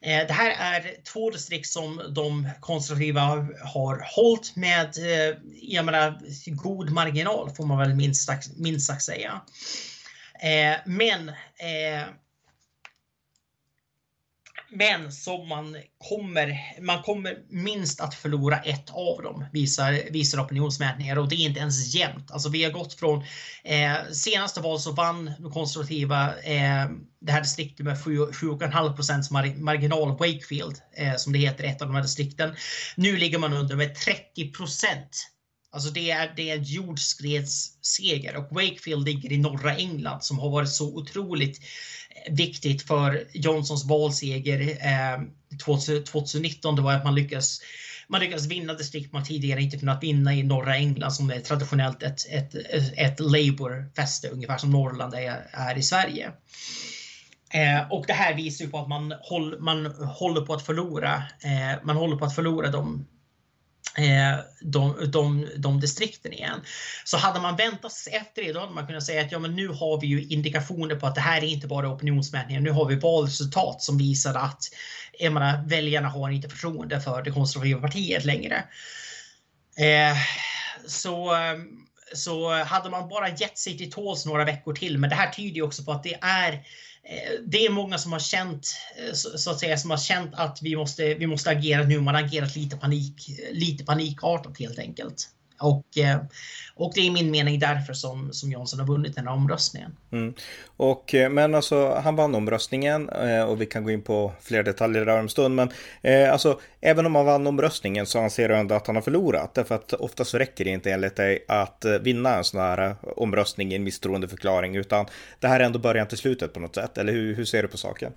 Det 0.00 0.32
här 0.32 0.50
är 0.50 1.04
två 1.12 1.30
distrikt 1.30 1.68
som 1.68 2.02
de 2.14 2.48
konservativa 2.60 3.20
har 3.64 4.14
hållit 4.16 4.56
med 4.56 4.94
jag 5.62 5.84
menar, 5.84 6.20
god 6.46 6.90
marginal 6.90 7.50
får 7.50 7.66
man 7.66 7.78
väl 7.78 7.94
minst 7.94 8.26
sagt, 8.26 8.48
minst 8.56 8.86
sagt 8.86 9.02
säga. 9.02 9.40
Men 10.84 11.32
men 14.74 15.12
som 15.12 15.48
man 15.48 15.76
kommer, 15.98 16.60
man 16.80 17.02
kommer 17.02 17.38
minst 17.48 18.00
att 18.00 18.14
förlora 18.14 18.58
ett 18.58 18.90
av 18.90 19.22
dem 19.22 19.44
visar, 19.52 20.12
visar 20.12 20.44
opinionsmätningar 20.44 21.18
och 21.18 21.28
det 21.28 21.34
är 21.34 21.46
inte 21.48 21.60
ens 21.60 21.94
jämnt. 21.94 22.30
Alltså 22.30 22.48
vi 22.48 22.64
har 22.64 22.70
gått 22.70 22.94
från 22.94 23.24
eh, 23.64 23.94
senaste 24.12 24.60
val 24.60 24.80
så 24.80 24.92
vann 24.92 25.30
de 25.38 25.52
konservativa 25.52 26.42
eh, 26.42 26.88
det 27.20 27.32
här 27.32 27.40
distriktet 27.40 27.86
med 27.86 27.96
7,5 27.96 28.96
procents 28.96 29.30
marginal, 29.56 30.10
Wakefield 30.18 30.76
eh, 30.96 31.16
som 31.16 31.32
det 31.32 31.38
heter, 31.38 31.64
ett 31.64 31.82
av 31.82 31.88
de 31.88 31.94
här 31.94 32.02
distrikten. 32.02 32.54
Nu 32.96 33.16
ligger 33.16 33.38
man 33.38 33.52
under 33.52 33.76
med 33.76 33.94
30 33.94 34.52
procent. 34.52 35.30
Alltså 35.74 35.90
det 35.90 36.10
är, 36.10 36.32
det 36.36 36.50
är 36.50 36.56
en 36.56 36.64
jordskredsseger 36.64 38.36
och 38.36 38.48
Wakefield 38.50 39.04
ligger 39.04 39.32
i 39.32 39.38
norra 39.38 39.76
England 39.76 40.24
som 40.24 40.38
har 40.38 40.50
varit 40.50 40.70
så 40.70 40.96
otroligt 40.96 41.60
viktigt 42.30 42.82
för 42.82 43.26
Johnsons 43.32 43.84
valseger 43.84 44.60
eh, 44.60 45.22
2019 45.64 46.76
det 46.76 46.82
var 46.82 46.92
att 46.92 47.04
man 47.04 47.14
lyckas 47.14 47.60
man 48.08 48.20
lyckas 48.20 48.46
vinna 48.46 48.74
distrikt 48.74 49.12
man 49.12 49.24
tidigare 49.24 49.62
inte 49.62 49.78
kunnat 49.78 50.02
vinna 50.02 50.34
i 50.34 50.42
norra 50.42 50.76
England 50.76 51.10
som 51.10 51.30
är 51.30 51.40
traditionellt 51.40 52.02
ett, 52.02 52.26
ett, 52.30 52.54
ett 52.96 53.20
Labour-fäste, 53.20 54.28
ungefär 54.28 54.58
som 54.58 54.70
Norrland 54.70 55.14
är, 55.14 55.46
är 55.52 55.78
i 55.78 55.82
Sverige. 55.82 56.32
Eh, 57.54 57.92
och 57.92 58.04
det 58.06 58.12
här 58.12 58.34
visar 58.34 58.64
ju 58.64 58.70
på 58.70 58.78
att 58.78 58.88
man, 58.88 59.14
håll, 59.20 59.60
man 59.60 59.86
håller 59.86 60.40
på 60.40 60.54
att 60.54 60.66
förlora. 60.66 61.22
Eh, 61.40 61.84
man 61.84 61.96
håller 61.96 62.16
på 62.16 62.24
att 62.24 62.34
förlora 62.34 62.70
de 62.70 63.06
Eh, 63.96 64.38
de, 64.60 65.10
de, 65.12 65.46
de 65.56 65.80
distrikten 65.80 66.32
igen. 66.32 66.60
Så 67.04 67.16
hade 67.16 67.40
man 67.40 67.56
väntat 67.56 67.92
sig 67.92 68.14
efter 68.14 68.42
det, 68.42 68.52
då 68.52 68.60
hade 68.60 68.74
man 68.74 68.86
kunnat 68.86 69.04
säga 69.04 69.22
att 69.22 69.32
ja, 69.32 69.38
men 69.38 69.56
nu 69.56 69.68
har 69.68 70.00
vi 70.00 70.06
ju 70.06 70.22
indikationer 70.22 70.94
på 70.94 71.06
att 71.06 71.14
det 71.14 71.20
här 71.20 71.42
är 71.42 71.46
inte 71.46 71.66
bara 71.66 71.92
opinionsmätningar. 71.92 72.60
Nu 72.60 72.70
har 72.70 72.86
vi 72.86 72.94
valresultat 72.94 73.82
som 73.82 73.98
visar 73.98 74.34
att 74.34 74.62
jag 75.18 75.32
menar, 75.32 75.64
väljarna 75.66 76.08
har 76.08 76.30
inte 76.30 76.48
förtroende 76.48 77.00
för 77.00 77.22
det 77.22 77.30
konservativa 77.30 77.80
partiet 77.80 78.24
längre. 78.24 78.64
Eh, 79.78 80.16
så 80.86 81.34
ehm, 81.34 81.68
så 82.12 82.54
hade 82.64 82.90
man 82.90 83.08
bara 83.08 83.28
gett 83.28 83.58
sig 83.58 83.78
till 83.78 83.92
tåls 83.92 84.26
några 84.26 84.44
veckor 84.44 84.74
till. 84.74 84.98
Men 84.98 85.10
det 85.10 85.16
här 85.16 85.30
tyder 85.30 85.54
ju 85.54 85.62
också 85.62 85.84
på 85.84 85.92
att 85.92 86.02
det 86.02 86.14
är 86.20 86.52
eh, 86.52 87.32
det 87.46 87.66
är 87.66 87.70
många 87.70 87.98
som 87.98 88.12
har 88.12 88.18
känt 88.18 88.76
eh, 88.98 89.12
så 89.14 89.50
att 89.50 89.60
säga 89.60 89.76
som 89.76 89.90
har 89.90 89.98
känt 89.98 90.34
att 90.34 90.58
vi 90.62 90.76
måste, 90.76 91.14
vi 91.14 91.26
måste 91.26 91.50
agera 91.50 91.82
nu. 91.82 92.00
Man 92.00 92.14
har 92.14 92.22
agerat 92.22 92.56
lite 92.56 92.76
panik, 92.76 93.28
eh, 93.28 93.52
lite 93.52 93.84
panikartat 93.84 94.58
helt 94.58 94.78
enkelt. 94.78 95.28
Och, 95.60 95.98
eh, 95.98 96.18
och 96.76 96.92
det 96.94 97.00
är 97.00 97.10
min 97.10 97.30
mening 97.30 97.58
därför 97.58 97.92
som, 97.92 98.32
som 98.32 98.52
Johnson 98.52 98.80
har 98.80 98.86
vunnit 98.86 99.14
den 99.14 99.26
här 99.26 99.34
omröstningen. 99.34 99.96
Mm. 100.12 100.34
Och, 100.76 101.14
eh, 101.14 101.30
men 101.30 101.54
alltså, 101.54 101.94
han 101.94 102.16
vann 102.16 102.34
omröstningen 102.34 103.08
eh, 103.08 103.42
och 103.42 103.60
vi 103.60 103.66
kan 103.66 103.84
gå 103.84 103.90
in 103.90 104.02
på 104.02 104.32
fler 104.40 104.62
detaljer 104.62 105.06
där 105.06 105.14
om 105.14 105.20
en 105.20 105.28
stund. 105.28 105.54
Men 105.54 105.70
eh, 106.02 106.32
alltså, 106.32 106.60
även 106.80 107.06
om 107.06 107.14
han 107.14 107.26
vann 107.26 107.46
omröstningen 107.46 108.06
så 108.06 108.18
anser 108.18 108.48
du 108.48 108.56
ändå 108.56 108.74
att 108.74 108.86
han 108.86 108.96
har 108.96 109.02
förlorat. 109.02 109.54
Därför 109.54 109.74
att 109.74 109.92
ofta 109.92 110.24
så 110.24 110.38
räcker 110.38 110.64
det 110.64 110.70
inte 110.70 110.92
enligt 110.92 111.16
dig 111.16 111.44
att 111.48 111.84
vinna 112.00 112.36
en 112.36 112.44
sån 112.44 112.60
här 112.60 112.96
omröstning 113.16 113.72
i 113.72 113.76
en 113.76 113.84
misstroendeförklaring. 113.84 114.76
Utan 114.76 115.06
det 115.40 115.48
här 115.48 115.60
är 115.60 115.64
ändå 115.64 115.78
början 115.78 116.08
till 116.08 116.18
slutet 116.18 116.52
på 116.52 116.60
något 116.60 116.74
sätt. 116.74 116.98
Eller 116.98 117.12
hur, 117.12 117.34
hur 117.34 117.44
ser 117.44 117.62
du 117.62 117.68
på 117.68 117.78
saken? 117.78 118.12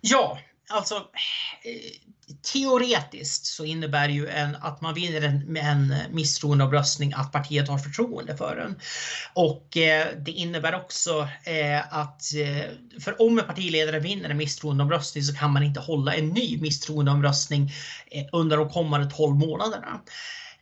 Ja, 0.00 0.38
alltså 0.68 0.94
eh, 0.94 1.92
teoretiskt 2.52 3.46
så 3.46 3.64
innebär 3.64 4.08
ju 4.08 4.28
en, 4.28 4.56
att 4.56 4.80
man 4.80 4.94
vinner 4.94 5.20
en, 5.20 5.56
en 5.56 5.94
misstroendeomröstning 6.10 7.12
att 7.16 7.32
partiet 7.32 7.68
har 7.68 7.78
förtroende 7.78 8.36
för 8.36 8.56
den. 8.56 8.80
Och 9.32 9.76
eh, 9.76 10.06
det 10.18 10.30
innebär 10.30 10.74
också 10.74 11.28
eh, 11.44 11.96
att 11.96 12.34
eh, 12.34 13.00
för 13.00 13.22
om 13.22 13.38
en 13.38 13.46
partiledare 13.46 14.00
vinner 14.00 14.30
en 14.30 14.36
misstroendeomröstning 14.36 15.24
så 15.24 15.34
kan 15.34 15.52
man 15.52 15.62
inte 15.62 15.80
hålla 15.80 16.14
en 16.14 16.28
ny 16.28 16.60
misstroendeomröstning 16.60 17.72
eh, 18.10 18.24
under 18.32 18.56
de 18.56 18.70
kommande 18.70 19.10
12 19.10 19.36
månaderna. 19.36 20.00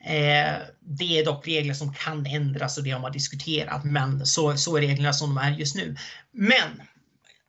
Eh, 0.04 0.52
det 0.80 1.18
är 1.18 1.24
dock 1.24 1.48
regler 1.48 1.74
som 1.74 1.94
kan 1.94 2.26
ändras 2.26 2.78
och 2.78 2.84
det 2.84 2.90
har 2.90 3.00
man 3.00 3.12
diskuterat, 3.12 3.84
men 3.84 4.26
så, 4.26 4.56
så 4.56 4.76
är 4.76 4.80
reglerna 4.80 5.12
som 5.12 5.34
de 5.34 5.44
är 5.44 5.50
just 5.50 5.76
nu. 5.76 5.96
Men 6.32 6.82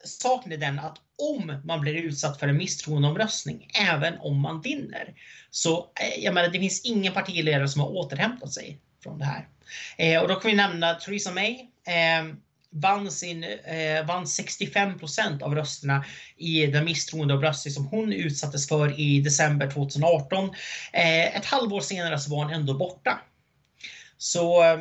saken 0.03 0.51
är 0.51 0.57
den 0.57 0.79
att 0.79 0.97
om 1.35 1.61
man 1.63 1.81
blir 1.81 1.93
utsatt 1.93 2.39
för 2.39 2.47
en 2.47 2.57
misstroendeomröstning, 2.57 3.67
även 3.89 4.17
om 4.19 4.39
man 4.39 4.61
vinner, 4.61 5.13
så 5.49 5.77
eh, 5.77 6.23
jag 6.23 6.33
menar, 6.33 6.49
det 6.49 6.59
finns 6.59 6.81
ingen 6.85 7.13
partiledare 7.13 7.67
som 7.67 7.81
har 7.81 7.89
återhämtat 7.89 8.53
sig 8.53 8.79
från 9.03 9.19
det 9.19 9.25
här. 9.25 9.47
Eh, 9.97 10.21
och 10.21 10.27
då 10.27 10.35
kan 10.35 10.51
vi 10.51 10.57
nämna 10.57 10.93
Theresa 10.93 11.31
May. 11.31 11.51
Eh, 11.87 12.35
vann, 12.73 13.11
sin, 13.11 13.43
eh, 13.43 14.05
vann 14.05 14.25
65% 14.25 15.41
av 15.41 15.55
rösterna 15.55 16.05
i 16.37 16.65
den 16.65 16.85
misstroendeomröstning 16.85 17.73
som 17.73 17.85
hon 17.85 18.13
utsattes 18.13 18.67
för 18.67 18.99
i 18.99 19.21
december 19.21 19.71
2018. 19.71 20.49
Eh, 20.93 21.37
ett 21.37 21.45
halvår 21.45 21.81
senare 21.81 22.19
så 22.19 22.31
var 22.31 22.43
hon 22.43 22.53
ändå 22.53 22.73
borta. 22.73 23.21
Så 24.17 24.63
eh, 24.63 24.79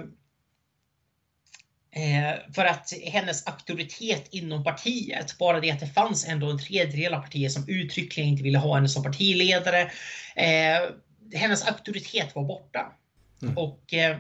eh, 1.93 2.53
för 2.55 2.65
att 2.65 2.93
hennes 3.05 3.47
auktoritet 3.47 4.29
inom 4.31 4.65
partiet, 4.65 5.39
bara 5.39 5.61
det 5.61 5.71
att 5.71 5.81
det 5.81 5.87
fanns 5.87 6.29
ändå 6.29 6.51
en 6.51 6.59
tredjedel 6.59 7.15
av 7.15 7.21
partiet 7.21 7.53
som 7.53 7.69
uttryckligen 7.69 8.31
inte 8.31 8.43
ville 8.43 8.59
ha 8.59 8.75
henne 8.75 8.89
som 8.89 9.03
partiledare. 9.03 9.81
Eh, 10.37 10.91
hennes 11.35 11.69
auktoritet 11.69 12.35
var 12.35 12.45
borta. 12.45 12.93
Mm. 13.43 13.59
Och 13.59 13.95
eh, 13.95 14.17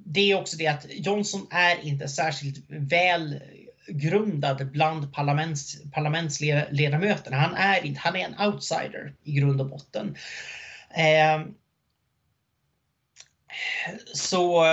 det 0.05 0.31
är 0.31 0.41
också 0.41 0.57
det 0.57 0.67
att 0.67 0.87
Johnson 0.91 1.47
är 1.51 1.87
inte 1.87 2.09
särskilt 2.09 2.65
väl 2.69 3.41
grundad 3.91 4.71
bland 4.71 5.15
parlaments, 5.15 5.77
parlamentsledamöterna. 5.93 7.37
Han 7.37 7.55
är, 7.55 7.97
han 7.97 8.17
är 8.17 8.25
en 8.25 8.49
outsider 8.49 9.15
i 9.25 9.33
grund 9.33 9.61
och 9.61 9.69
botten. 9.69 10.17
Eh, 10.91 11.41
så 14.15 14.65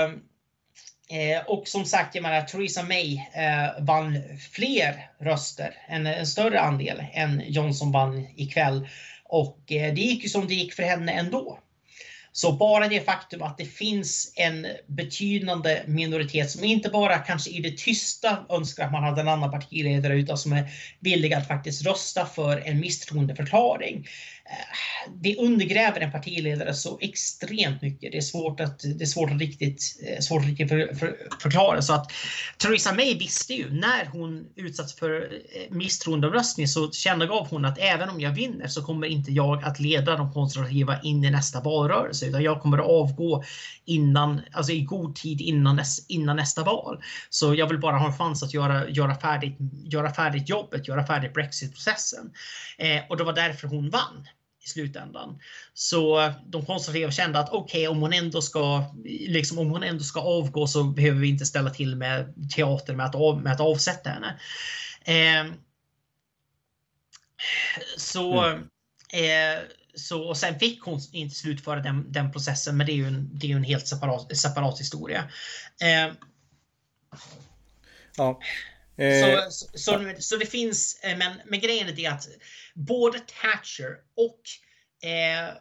eh, 1.10 1.45
och 1.47 1.67
som 1.67 1.86
sagt, 1.86 2.15
jag 2.15 2.21
menar, 2.21 2.41
Theresa 2.41 2.84
May 2.84 3.15
eh, 3.15 3.84
vann 3.84 4.23
fler 4.51 5.10
röster, 5.19 5.75
en, 5.88 6.08
en, 6.08 6.27
större 6.27 6.60
andel 6.60 7.06
än 7.13 7.43
Johnson 7.47 7.91
vann 7.91 8.27
ikväll. 8.36 8.88
Och 9.23 9.71
eh, 9.71 9.93
det 9.93 10.01
gick 10.01 10.23
ju 10.23 10.30
som 10.30 10.47
det 10.47 10.53
gick 10.53 10.73
för 10.73 10.84
henne 10.84 11.12
ändå. 11.12 11.60
Så 12.39 12.52
bara 12.52 12.88
det 12.88 13.02
faktum 13.02 13.41
att 13.41 13.58
det 13.58 13.65
finns 13.65 14.34
en 14.36 14.67
betydande 14.88 15.82
minoritet 15.88 16.52
som 16.52 16.63
inte 16.63 16.89
bara 16.89 17.17
kanske 17.17 17.50
i 17.50 17.60
det 17.62 17.78
tysta 17.78 18.45
önskar 18.50 18.86
att 18.86 18.91
man 18.91 19.04
hade 19.04 19.21
en 19.21 19.28
annan 19.28 19.52
partiledare 19.52 20.19
utan 20.19 20.38
som 20.38 20.54
är 20.54 20.71
villiga 21.00 21.38
att 21.38 21.47
faktiskt 21.47 21.86
rösta 21.86 22.26
för 22.26 22.58
en 22.65 22.80
misstroendeförklaring 22.80 24.08
det 25.15 25.38
undergräver 25.38 25.99
en 25.99 26.12
partiledare 26.12 26.73
så 26.73 26.97
extremt 27.01 27.81
mycket. 27.81 28.12
Det 28.12 28.17
är 28.17 28.21
svårt 28.21 28.60
att, 28.60 28.79
det 28.79 29.03
är 29.03 29.05
svårt 29.05 29.31
att 29.31 29.39
riktigt, 29.39 29.81
eh, 30.07 30.19
svårt 30.19 30.41
att 30.41 30.47
riktigt 30.47 30.69
för, 30.69 30.95
för, 30.95 31.17
förklara. 31.41 31.81
Så 31.81 31.93
att 31.93 32.12
Theresa 32.57 32.93
May 32.93 33.17
visste 33.17 33.53
ju 33.53 33.69
när 33.69 34.05
hon 34.05 34.45
utsattes 34.55 34.95
för 34.95 35.21
eh, 35.21 35.75
misstroendeomröstning 35.75 36.67
så 36.67 36.91
gav 37.29 37.47
hon 37.49 37.65
att 37.65 37.77
även 37.79 38.10
om 38.10 38.21
jag 38.21 38.31
vinner 38.31 38.67
så 38.67 38.83
kommer 38.83 39.07
inte 39.07 39.31
jag 39.31 39.63
att 39.63 39.79
leda 39.79 40.17
de 40.17 40.33
konservativa 40.33 41.01
in 41.01 41.23
i 41.23 41.31
nästa 41.31 41.62
valrörelse 41.62 42.25
utan 42.25 42.43
jag 42.43 42.62
kommer 42.62 42.77
att 42.77 42.86
avgå 42.86 43.43
innan, 43.86 44.41
alltså 44.51 44.71
i 44.71 44.81
god 44.81 45.15
tid 45.15 45.41
innan, 45.41 45.81
innan 46.07 46.36
nästa 46.36 46.63
val. 46.63 47.01
Så 47.29 47.55
jag 47.55 47.67
vill 47.67 47.79
bara 47.79 47.97
ha 47.97 48.07
en 48.07 48.17
chans 48.17 48.43
att 48.43 48.53
göra, 48.53 48.89
göra, 48.89 49.15
färdigt, 49.15 49.57
göra 49.83 50.13
färdigt 50.13 50.49
jobbet, 50.49 50.88
göra 50.88 51.07
färdigt 51.07 51.33
Brexit-processen. 51.33 52.31
Eh, 52.77 53.01
och 53.10 53.17
det 53.17 53.23
var 53.23 53.33
därför 53.33 53.67
hon 53.67 53.89
vann 53.89 54.27
i 54.67 54.69
slutändan. 54.69 55.39
Så 55.73 56.34
de 56.45 56.65
konservativa 56.65 57.12
kände 57.12 57.39
att 57.39 57.49
okej, 57.49 57.88
okay, 57.88 57.88
om 57.88 58.01
hon 58.01 58.13
ändå 58.13 58.41
ska 58.41 58.84
liksom 59.06 59.60
om 59.60 59.69
hon 59.69 59.84
ändå 59.84 60.03
ska 60.03 60.21
avgå 60.21 60.67
så 60.67 60.84
behöver 60.84 61.19
vi 61.19 61.27
inte 61.27 61.45
ställa 61.45 61.69
till 61.69 61.95
med 61.95 62.34
teater 62.56 62.95
med 62.95 63.06
att, 63.06 63.15
av, 63.15 63.41
med 63.41 63.53
att 63.53 63.60
avsätta 63.60 64.10
henne. 64.10 64.39
Eh, 65.03 65.53
så, 67.97 68.43
mm. 68.43 68.62
eh, 69.13 69.60
så 69.95 70.23
och 70.23 70.38
sen 70.38 70.60
fick 70.60 70.82
hon 70.82 70.99
inte 71.12 71.36
slutföra 71.36 71.80
den, 71.80 72.12
den 72.12 72.32
processen, 72.32 72.77
men 72.77 72.86
det 72.86 72.91
är 72.91 72.95
ju 72.97 73.08
en, 73.08 73.30
det 73.34 73.51
är 73.51 73.56
en 73.56 73.63
helt 73.63 73.88
separat, 73.88 74.38
separat 74.38 74.80
historia. 74.80 75.32
Eh, 75.82 76.13
ja. 78.17 78.39
Så, 78.97 79.03
eh, 79.03 79.49
så, 79.49 79.67
så, 79.73 80.13
så, 80.19 80.38
det 80.38 80.45
finns, 80.45 80.99
eh, 81.03 81.17
men, 81.17 81.33
men 81.45 81.60
grejen 81.60 81.99
är 81.99 82.10
att 82.10 82.27
både 82.75 83.19
Thatcher 83.19 83.97
och, 84.15 84.41
eh, 85.10 85.53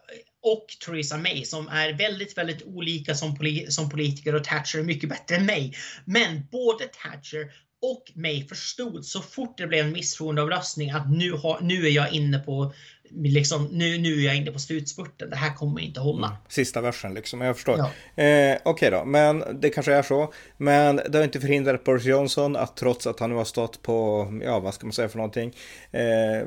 och 0.42 0.66
Theresa 0.86 1.16
May 1.16 1.44
som 1.44 1.68
är 1.68 1.92
väldigt, 1.92 2.38
väldigt 2.38 2.62
olika 2.62 3.14
som, 3.14 3.36
poli 3.36 3.66
som 3.70 3.90
politiker 3.90 4.34
och 4.34 4.44
Thatcher 4.44 4.78
är 4.78 4.82
mycket 4.82 5.08
bättre 5.08 5.36
än 5.36 5.46
May. 5.46 5.72
Men 6.04 6.46
både 6.50 6.84
Thatcher 6.84 7.52
och 7.82 8.12
May 8.14 8.48
förstod 8.48 9.04
så 9.04 9.20
fort 9.22 9.58
det 9.58 9.66
blev 9.66 9.86
en 9.86 9.92
misstroendeomröstning 9.92 10.90
att 10.90 11.10
nu, 11.10 11.32
har, 11.32 11.60
nu 11.60 11.86
är 11.86 11.90
jag 11.90 12.12
inne 12.12 12.38
på 12.38 12.74
liksom, 13.10 13.68
nu, 13.72 13.98
nu 13.98 14.20
är 14.20 14.24
jag 14.26 14.36
inne 14.36 14.50
på 14.50 14.58
slutspurten. 14.58 15.30
Det 15.30 15.36
här 15.36 15.54
kommer 15.54 15.80
inte 15.80 16.00
hålla. 16.00 16.26
Mm. 16.26 16.38
Sista 16.48 16.80
versen 16.80 17.14
liksom, 17.14 17.40
jag 17.40 17.56
förstår. 17.56 17.78
Ja. 17.78 18.22
Eh, 18.22 18.58
Okej 18.64 18.70
okay 18.72 18.90
då, 18.90 19.04
men 19.04 19.60
det 19.60 19.70
kanske 19.70 19.94
är 19.94 20.02
så. 20.02 20.32
Men 20.56 20.96
det 20.96 21.18
har 21.18 21.24
inte 21.24 21.40
förhindrat 21.40 21.84
Boris 21.84 22.04
Johnson 22.04 22.56
att 22.56 22.76
trots 22.76 23.06
att 23.06 23.20
han 23.20 23.30
nu 23.30 23.36
har 23.36 23.44
stått 23.44 23.82
på, 23.82 24.28
ja 24.44 24.58
vad 24.58 24.74
ska 24.74 24.86
man 24.86 24.92
säga 24.92 25.08
för 25.08 25.16
någonting, 25.16 25.54
eh, 25.90 26.46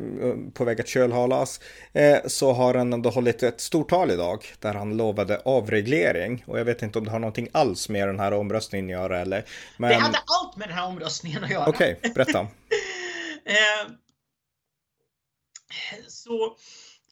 på 0.54 0.66
väg 0.66 0.82
att 0.82 0.88
kölhalas, 0.88 1.60
eh, 1.94 2.18
så 2.26 2.54
har 2.54 2.74
han 2.74 2.94
ändå 2.94 3.10
hållit 3.10 3.44
ett 3.44 3.62
stort 3.62 3.90
tal 3.90 4.12
idag 4.12 4.46
där 4.60 4.74
han 4.74 4.98
lovade 4.98 5.42
avreglering. 5.46 6.44
Och 6.48 6.60
jag 6.60 6.66
vet 6.66 6.82
inte 6.82 7.00
om 7.00 7.06
det 7.06 7.12
har 7.12 7.20
någonting 7.20 7.48
alls 7.52 7.90
med 7.90 8.08
den 8.08 8.20
här 8.20 8.34
omröstningen 8.34 8.86
att 8.86 9.02
göra 9.02 9.20
eller. 9.20 9.46
Men... 9.78 9.90
Det 9.90 9.96
hade 9.96 10.18
allt 10.18 10.58
med 10.58 10.68
den 10.68 10.78
här 10.78 10.88
omröstningen 10.88 11.44
att 11.44 11.50
göra. 11.50 11.68
Okej, 11.68 11.96
okay, 12.00 12.14
berätta. 12.14 12.40
eh, 13.46 13.92
så, 16.08 16.46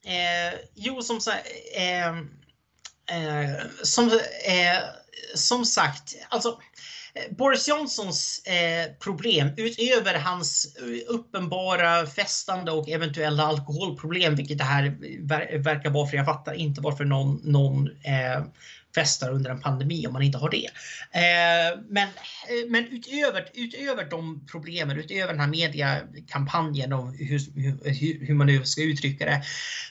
eh, 0.04 0.58
jo 0.74 1.02
som 1.02 1.20
sagt, 1.20 1.46
eh, 1.76 2.08
eh, 3.18 3.56
som, 3.82 4.08
eh, 4.46 4.78
som 5.34 5.64
sagt, 5.64 6.14
alltså 6.28 6.48
eh, 7.14 7.36
Boris 7.36 7.68
Johnsons 7.68 8.42
eh, 8.46 8.92
problem 8.92 9.50
utöver 9.56 10.14
hans 10.14 10.76
eh, 10.76 11.14
uppenbara 11.14 12.06
festande 12.06 12.72
och 12.72 12.88
eventuella 12.88 13.42
alkoholproblem, 13.42 14.34
vilket 14.34 14.58
det 14.58 14.64
här 14.64 14.96
ver 15.20 15.58
verkar 15.58 15.90
vara, 15.90 16.06
för 16.06 16.16
jag 16.16 16.26
fattar 16.26 16.54
inte 16.54 16.80
varför 16.80 17.04
någon, 17.04 17.40
någon 17.44 17.88
eh, 17.88 18.44
festar 18.94 19.30
under 19.30 19.50
en 19.50 19.60
pandemi 19.60 20.06
om 20.06 20.12
man 20.12 20.22
inte 20.22 20.38
har 20.38 20.50
det. 20.50 20.66
Eh, 21.12 21.80
men 21.88 22.08
eh, 22.08 22.68
men 22.68 22.84
utöver, 22.86 23.48
utöver 23.54 24.04
de 24.10 24.46
problemen, 24.46 24.98
utöver 24.98 25.32
den 25.32 25.40
här 25.40 25.48
mediekampanjen 25.48 26.92
och 26.92 27.12
hur, 27.14 27.40
hur, 27.84 28.26
hur 28.26 28.34
man 28.34 28.46
nu 28.46 28.64
ska 28.64 28.82
uttrycka 28.82 29.24
det, 29.24 29.42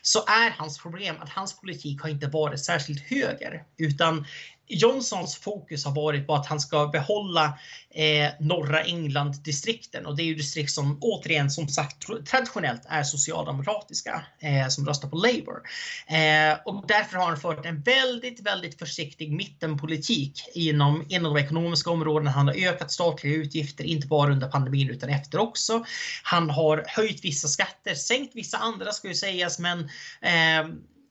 så 0.01 0.19
är 0.19 0.49
hans 0.57 0.77
problem 0.77 1.15
att 1.19 1.29
hans 1.29 1.59
politik 1.59 2.01
har 2.01 2.09
inte 2.09 2.27
varit 2.27 2.59
särskilt 2.59 3.01
höger 3.01 3.63
utan 3.77 4.25
Johnsons 4.69 5.35
fokus 5.35 5.85
har 5.85 5.95
varit 5.95 6.27
på 6.27 6.35
att 6.35 6.45
han 6.45 6.59
ska 6.59 6.87
behålla 6.87 7.59
eh, 7.89 8.29
norra 8.39 8.83
England-distrikten 8.83 10.05
och 10.05 10.15
det 10.15 10.23
är 10.23 10.25
ju 10.25 10.35
distrikt 10.35 10.71
som 10.71 10.97
återigen 11.01 11.49
som 11.49 11.67
sagt 11.67 12.07
traditionellt 12.29 12.81
är 12.89 13.03
socialdemokratiska 13.03 14.25
eh, 14.39 14.67
som 14.67 14.85
röstar 14.85 15.09
på 15.09 15.15
Labour. 15.15 15.61
Eh, 16.07 16.57
och 16.65 16.85
därför 16.87 17.17
har 17.17 17.25
han 17.25 17.39
fört 17.39 17.65
en 17.65 17.81
väldigt, 17.81 18.39
väldigt 18.39 18.79
försiktig 18.79 19.31
mittenpolitik 19.31 20.43
inom, 20.53 21.05
inom 21.09 21.33
de 21.33 21.41
ekonomiska 21.41 21.89
områdena. 21.89 22.31
Han 22.31 22.47
har 22.47 22.55
ökat 22.55 22.91
statliga 22.91 23.35
utgifter, 23.35 23.83
inte 23.83 24.07
bara 24.07 24.31
under 24.31 24.47
pandemin 24.47 24.89
utan 24.89 25.09
efter 25.09 25.39
också. 25.39 25.85
Han 26.23 26.49
har 26.49 26.85
höjt 26.87 27.25
vissa 27.25 27.47
skatter, 27.47 27.95
sänkt 27.95 28.35
vissa 28.35 28.57
andra 28.57 28.91
ska 28.91 29.07
ju 29.07 29.15
sägas, 29.15 29.59
men 29.59 29.79
eh, 30.21 30.67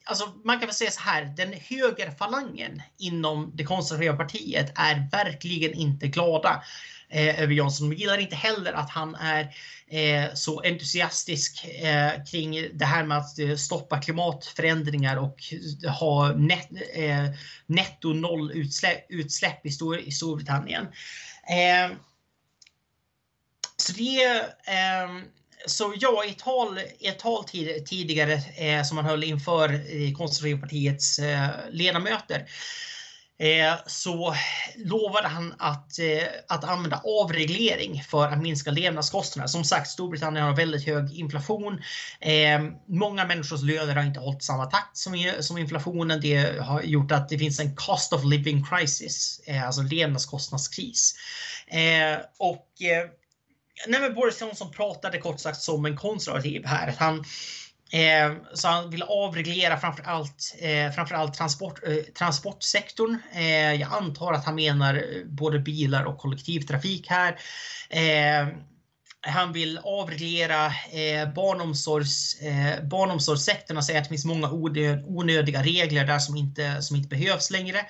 alltså 0.06 0.32
man 0.44 0.58
kan 0.58 0.66
väl 0.66 0.74
säga 0.74 0.90
så 0.90 1.00
här, 1.00 1.24
den 1.24 1.52
högerfalangen 1.52 2.82
inom 2.98 3.52
det 3.54 3.64
konservativa 3.64 4.16
partiet 4.16 4.72
är 4.74 5.08
verkligen 5.12 5.74
inte 5.74 6.06
glada 6.06 6.62
eh, 7.08 7.42
över 7.42 7.54
Johnson. 7.54 7.90
De 7.90 7.96
gillar 7.96 8.18
inte 8.18 8.36
heller 8.36 8.72
att 8.72 8.90
han 8.90 9.14
är 9.14 9.54
eh, 9.88 10.34
så 10.34 10.60
entusiastisk 10.60 11.64
eh, 11.64 12.24
kring 12.24 12.68
det 12.72 12.84
här 12.84 13.04
med 13.04 13.18
att 13.18 13.38
eh, 13.38 13.56
stoppa 13.56 14.00
klimatförändringar 14.00 15.16
och 15.16 15.38
ha 16.00 16.32
net, 16.32 16.68
eh, 16.94 17.26
netto 17.66 18.12
noll 18.12 18.52
utsläpp, 18.52 19.06
utsläpp 19.08 19.66
i, 19.66 19.70
Stor, 19.70 19.98
i 19.98 20.10
Storbritannien. 20.10 20.86
Eh, 21.48 21.96
så 23.76 23.92
det 23.92 24.24
eh, 24.66 25.08
så 25.66 25.94
ja, 25.96 26.24
i 26.24 26.30
ett 26.30 26.38
tal, 26.38 26.78
ett 27.00 27.18
tal 27.18 27.44
tid, 27.44 27.86
tidigare 27.86 28.32
eh, 28.56 28.82
som 28.82 28.96
han 28.96 29.06
höll 29.06 29.24
inför 29.24 29.72
eh, 29.72 30.12
konservativpartiets 30.16 31.18
eh, 31.18 31.48
ledamöter 31.70 32.46
eh, 33.38 33.74
så 33.86 34.34
lovade 34.76 35.28
han 35.28 35.54
att, 35.58 35.98
eh, 35.98 36.28
att 36.48 36.64
använda 36.64 37.02
avreglering 37.04 38.02
för 38.02 38.28
att 38.28 38.42
minska 38.42 38.70
levnadskostnaderna. 38.70 39.48
Som 39.48 39.64
sagt, 39.64 39.90
Storbritannien 39.90 40.44
har 40.44 40.56
väldigt 40.56 40.86
hög 40.86 41.18
inflation. 41.18 41.82
Eh, 42.20 42.60
många 42.88 43.24
människors 43.24 43.62
löner 43.62 43.94
har 43.94 44.02
inte 44.02 44.20
hållit 44.20 44.42
samma 44.42 44.66
takt 44.66 44.96
som, 44.96 45.32
som 45.40 45.58
inflationen. 45.58 46.20
Det 46.20 46.60
har 46.60 46.82
gjort 46.82 47.12
att 47.12 47.28
det 47.28 47.38
finns 47.38 47.60
en 47.60 47.76
cost 47.76 48.12
of 48.12 48.24
living 48.24 48.64
crisis, 48.64 49.40
eh, 49.46 49.66
alltså 49.66 49.82
levnadskostnadskris. 49.82 51.14
och 52.38 52.66
nej 53.86 54.00
men 54.00 54.14
Boris 54.14 54.40
Johnson 54.40 54.70
pratade 54.70 55.18
kort 55.18 55.40
sagt 55.40 55.60
som 55.60 55.86
en 55.86 55.96
konservativ 55.96 56.66
här. 56.66 56.94
Han, 56.98 57.18
eh, 57.92 58.36
så 58.54 58.68
han 58.68 58.90
vill 58.90 59.02
avreglera 59.02 59.78
framförallt 59.78 60.54
eh, 60.58 60.92
framförallt 60.92 61.34
transport, 61.34 61.80
eh, 61.86 61.94
transportsektorn. 61.94 63.18
Eh, 63.34 63.74
jag 63.74 63.92
antar 63.92 64.32
att 64.32 64.44
han 64.44 64.54
menar 64.54 64.94
eh, 64.94 65.24
både 65.24 65.58
bilar 65.58 66.04
och 66.04 66.18
kollektivtrafik 66.18 67.06
här. 67.08 67.38
Eh, 67.90 68.48
han 69.26 69.52
vill 69.52 69.78
avreglera 69.78 70.66
eh, 70.66 71.32
barnomsorgs, 71.34 72.40
eh, 72.40 72.84
barnomsorgssektorn 72.84 73.76
och 73.76 73.84
säger 73.84 73.98
att 73.98 74.04
det 74.04 74.08
finns 74.08 74.24
många 74.24 74.50
onödiga 75.06 75.62
regler 75.62 76.04
där 76.04 76.18
som 76.18 76.36
inte, 76.36 76.82
som 76.82 76.96
inte 76.96 77.08
behövs 77.08 77.50
längre. 77.50 77.86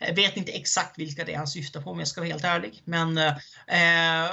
Jag 0.00 0.14
vet 0.14 0.36
inte 0.36 0.52
exakt 0.52 0.98
vilka 0.98 1.24
det 1.24 1.32
är 1.32 1.38
han 1.38 1.46
syftar 1.46 1.80
på 1.80 1.90
om 1.90 1.98
jag 1.98 2.08
ska 2.08 2.20
vara 2.20 2.30
helt 2.30 2.44
ärlig. 2.44 2.82
Men 2.84 3.18
eh, 3.18 4.24
eh 4.24 4.30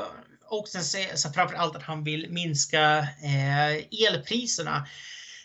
och 0.53 0.67
sen 0.67 0.83
så 1.17 1.29
framför 1.29 1.55
allt 1.55 1.75
att 1.75 1.83
han 1.83 2.03
vill 2.03 2.31
minska 2.31 2.99
eh, 2.99 4.07
elpriserna 4.07 4.87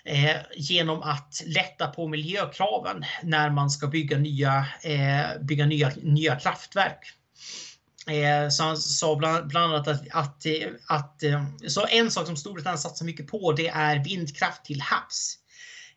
eh, 0.04 0.36
genom 0.56 1.02
att 1.02 1.42
lätta 1.46 1.86
på 1.86 2.08
miljökraven 2.08 3.04
när 3.22 3.50
man 3.50 3.70
ska 3.70 3.86
bygga 3.86 4.18
nya, 4.18 4.66
eh, 4.82 5.40
bygga 5.40 5.66
nya, 5.66 5.92
nya 6.02 6.36
kraftverk. 6.36 7.12
Eh, 8.06 8.48
så 8.48 8.62
han 8.64 8.76
sa 8.76 9.16
bland, 9.16 9.48
bland 9.48 9.74
annat 9.74 9.88
att, 9.88 10.02
att, 10.10 10.46
att, 10.86 11.22
eh, 11.22 11.44
så 11.66 11.86
en 11.86 12.10
sak 12.10 12.26
som 12.26 12.36
Storbritannien 12.36 12.78
satsar 12.78 13.04
mycket 13.06 13.26
på 13.26 13.52
det 13.52 13.68
är 13.68 14.04
vindkraft 14.04 14.64
till 14.64 14.80
havs. 14.80 15.38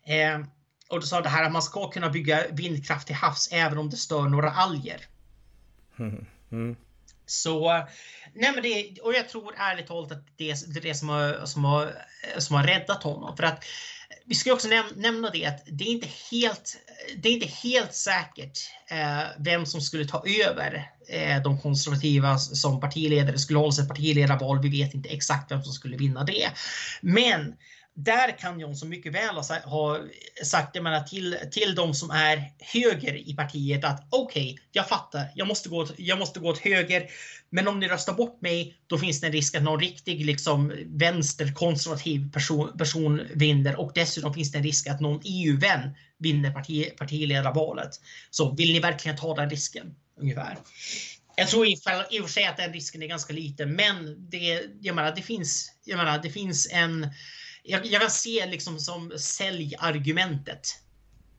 Eh, 0.06 0.46
och 0.88 1.00
då 1.00 1.06
sa 1.06 1.20
det 1.20 1.28
här 1.28 1.44
att 1.44 1.52
man 1.52 1.62
ska 1.62 1.90
kunna 1.90 2.10
bygga 2.10 2.44
vindkraft 2.50 3.06
till 3.06 3.16
havs 3.16 3.48
även 3.52 3.78
om 3.78 3.90
det 3.90 3.96
stör 3.96 4.22
några 4.22 4.50
alger. 4.50 5.00
Mm-hmm. 5.96 6.24
Mm. 6.52 6.76
Så, 7.32 7.86
nej 8.34 8.52
men 8.54 8.62
det, 8.62 9.00
och 9.02 9.14
jag 9.14 9.28
tror 9.28 9.54
ärligt 9.56 9.86
talat 9.86 10.12
att 10.12 10.26
det, 10.36 10.74
det 10.74 10.80
är 10.80 10.82
det 10.82 10.94
som 10.94 11.08
har, 11.08 11.46
som, 11.46 11.64
har, 11.64 11.94
som 12.38 12.56
har 12.56 12.64
räddat 12.64 13.02
honom. 13.02 13.36
För 13.36 13.44
att 13.44 13.64
vi 14.26 14.34
ska 14.34 14.52
också 14.52 14.68
näm 14.68 14.84
nämna 14.96 15.30
det 15.30 15.46
att 15.46 15.62
det 15.66 15.84
är 15.84 15.88
inte 15.88 16.08
helt, 16.30 16.76
det 17.16 17.28
är 17.28 17.32
inte 17.32 17.46
helt 17.46 17.94
säkert 17.94 18.58
eh, 18.90 19.22
vem 19.38 19.66
som 19.66 19.80
skulle 19.80 20.04
ta 20.04 20.24
över 20.46 20.90
eh, 21.08 21.42
de 21.42 21.60
konservativa 21.60 22.38
som 22.38 22.80
partiledare. 22.80 23.32
Det 23.32 23.38
skulle 23.38 23.58
hållas 23.58 23.78
ett 23.78 23.88
partiledarval. 23.88 24.62
Vi 24.62 24.68
vet 24.68 24.94
inte 24.94 25.08
exakt 25.08 25.50
vem 25.50 25.62
som 25.62 25.72
skulle 25.72 25.96
vinna 25.96 26.24
det. 26.24 26.50
Men 27.00 27.56
där 27.94 28.38
kan 28.38 28.60
Jonsson 28.60 28.88
mycket 28.88 29.12
väl 29.12 29.34
ha 29.64 29.98
sagt 30.44 30.74
jag 30.74 30.84
menar, 30.84 31.00
till, 31.00 31.36
till 31.50 31.74
de 31.74 31.94
som 31.94 32.10
är 32.10 32.52
höger 32.58 33.28
i 33.28 33.34
partiet 33.34 33.84
att 33.84 34.06
okej, 34.10 34.52
okay, 34.52 34.64
jag 34.72 34.88
fattar, 34.88 35.26
jag 35.34 35.48
måste, 35.48 35.68
gå 35.68 35.76
åt, 35.76 35.94
jag 35.96 36.18
måste 36.18 36.40
gå 36.40 36.48
åt 36.48 36.58
höger. 36.58 37.10
Men 37.50 37.68
om 37.68 37.80
ni 37.80 37.88
röstar 37.88 38.12
bort 38.12 38.40
mig, 38.40 38.76
då 38.86 38.98
finns 38.98 39.20
det 39.20 39.26
en 39.26 39.32
risk 39.32 39.54
att 39.54 39.62
någon 39.62 39.80
riktig 39.80 40.26
liksom, 40.26 40.72
vänsterkonservativ 40.86 42.32
person, 42.32 42.78
person 42.78 43.20
vinner 43.34 43.80
och 43.80 43.92
dessutom 43.94 44.34
finns 44.34 44.52
det 44.52 44.58
en 44.58 44.64
risk 44.64 44.86
att 44.86 45.00
någon 45.00 45.20
EU-vän 45.24 45.90
vinner 46.18 46.50
parti, 46.50 46.96
partiledarvalet. 46.96 47.90
Så 48.30 48.54
vill 48.54 48.72
ni 48.72 48.80
verkligen 48.80 49.16
ta 49.16 49.34
den 49.34 49.50
risken? 49.50 49.94
Ungefär. 50.20 50.58
Jag 51.36 51.48
tror 51.48 51.66
i 51.66 51.74
och 51.74 52.24
för 52.24 52.28
sig 52.28 52.46
att 52.46 52.56
den 52.56 52.72
risken 52.72 53.02
är 53.02 53.06
ganska 53.06 53.32
liten, 53.32 53.72
men 53.72 54.30
det, 54.30 54.62
jag 54.80 54.96
menar, 54.96 55.14
det 55.16 55.22
finns, 55.22 55.72
jag 55.84 55.96
menar, 55.96 56.18
det 56.18 56.30
finns 56.30 56.68
en 56.72 57.08
jag, 57.62 57.86
jag 57.86 58.00
kan 58.00 58.10
se 58.10 58.46
liksom 58.46 58.78
som 58.78 59.12
säljargumentet. 59.18 60.81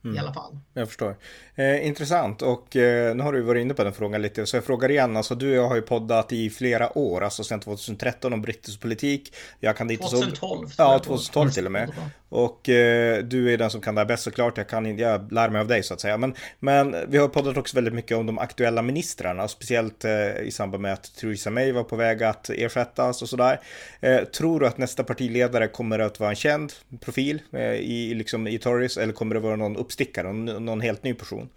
Mm. 0.04 0.16
I 0.16 0.20
alla 0.20 0.34
fall. 0.34 0.58
Jag 0.74 0.88
förstår. 0.88 1.16
Eh, 1.56 1.88
intressant 1.88 2.42
och 2.42 2.76
eh, 2.76 3.16
nu 3.16 3.24
har 3.24 3.34
du 3.34 3.42
varit 3.42 3.62
inne 3.62 3.74
på 3.74 3.84
den 3.84 3.94
frågan 3.94 4.22
lite 4.22 4.46
så 4.46 4.58
jag 4.58 4.64
frågar 4.64 4.92
igen. 4.92 5.18
Alltså 5.18 5.36
du 5.36 5.50
och 5.50 5.56
jag 5.56 5.68
har 5.68 5.76
ju 5.76 5.82
poddat 5.82 6.32
i 6.32 6.50
flera 6.50 6.98
år, 6.98 7.24
alltså 7.24 7.44
sedan 7.44 7.60
2013 7.60 8.34
om 8.34 8.42
brittisk 8.42 8.82
politik. 8.82 9.36
Jag 9.60 9.78
kan 9.78 9.92
inte 9.92 10.04
2012. 10.04 10.68
Så... 10.68 10.74
Ja, 10.78 11.00
2012 11.00 11.50
till 11.50 11.66
och 11.66 11.72
med. 11.72 11.92
Och 12.30 12.70
eh, 12.70 13.24
du 13.24 13.54
är 13.54 13.58
den 13.58 13.70
som 13.70 13.82
kan 13.82 13.96
det 13.96 14.02
här 14.02 14.06
bäst 14.06 14.24
såklart. 14.24 14.58
Jag, 14.58 14.68
kan, 14.68 14.98
jag 14.98 15.32
lär 15.32 15.50
mig 15.50 15.62
av 15.62 15.68
dig 15.68 15.84
så 15.84 15.94
att 15.94 16.02
säga. 16.02 16.18
Men, 16.18 16.34
men 16.60 16.96
vi 17.08 17.18
har 17.18 17.28
poddat 17.28 17.58
också 17.58 17.76
väldigt 17.76 17.94
mycket 17.94 18.18
om 18.18 18.26
de 18.26 18.40
aktuella 18.40 18.82
ministrarna, 18.82 19.48
speciellt 19.48 20.06
eh, 20.06 20.42
i 20.42 20.52
samband 20.52 20.82
med 20.82 20.94
att 20.94 21.16
Theresa 21.16 21.50
May 21.50 21.72
var 21.72 21.84
på 21.84 21.96
väg 21.96 22.24
att 22.24 22.50
ersättas 22.50 23.22
och 23.22 23.30
sådär. 23.30 23.60
Eh, 24.02 24.24
tror 24.24 24.60
du 24.60 24.68
att 24.68 24.78
nästa 24.78 25.04
partiledare 25.04 25.68
kommer 25.68 26.00
att 26.00 26.20
vara 26.20 26.30
en 26.30 26.36
känd 26.36 26.74
profil 27.00 27.42
eh, 27.52 27.74
i, 27.74 28.14
liksom, 28.14 28.48
i 28.48 28.58
Tories 28.58 28.98
eller 28.98 29.14
kommer 29.14 29.36
det 29.36 29.42
vara 29.42 29.56
någon 29.56 29.76
upp 29.76 29.92
uppstickare 29.94 30.28
och 30.28 30.36
någon 30.36 30.82
helt 30.82 31.04
ny 31.04 31.14
person? 31.14 31.50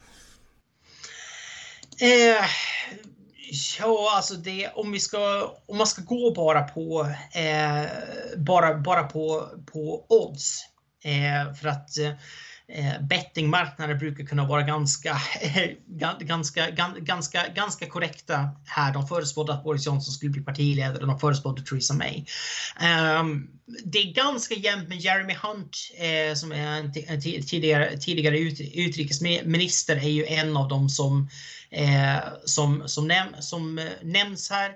Eh, 2.01 2.45
ja, 3.79 4.13
alltså 4.17 4.35
det 4.35 4.69
om 4.75 4.93
vi 4.93 5.01
ska 5.01 5.53
om 5.67 5.79
man 5.79 5.87
ska 5.87 6.03
gå 6.03 6.31
bara 6.31 6.63
på 6.63 7.09
eh, 7.33 7.87
bara 8.37 8.75
bara 8.75 9.03
på 9.03 9.49
på 9.73 10.07
odds 10.09 10.61
eh, 11.05 11.55
för 11.55 11.69
att 11.69 11.99
eh, 11.99 12.13
Eh, 12.69 13.03
bettingmarknader 13.03 13.95
brukar 13.95 14.25
kunna 14.25 14.45
vara 14.47 14.63
ganska, 14.63 15.21
eh, 15.41 15.71
ganska, 16.19 16.71
ganska, 17.01 17.49
ganska 17.55 17.87
korrekta 17.87 18.49
här. 18.67 18.93
De 18.93 19.09
förutspådde 19.09 19.53
att 19.53 19.65
Boris 19.65 19.87
Johnson 19.87 20.15
skulle 20.15 20.31
bli 20.31 20.43
partiledare 20.43 20.99
och 20.99 21.07
de 21.07 21.19
förutspådde 21.19 21.63
Theresa 21.63 21.95
May. 21.95 22.25
Ehm, 22.81 23.49
det 23.85 23.99
är 23.99 24.13
ganska 24.13 24.55
jämnt 24.55 24.89
med 24.89 24.99
Jeremy 24.99 25.35
Hunt 25.35 25.77
eh, 25.97 26.35
som 26.35 26.53
är 26.53 26.67
en, 26.67 26.93
tidigare, 27.23 27.99
tidigare 27.99 28.39
utrikesminister 28.39 29.97
är 29.97 30.11
ju 30.11 30.27
en 30.27 30.57
av 30.57 30.69
dem 30.69 30.89
som, 30.89 31.29
som, 32.45 32.89
som, 32.89 33.09
näm 33.09 33.29
som 33.41 33.89
nämns 34.03 34.51
här. 34.51 34.71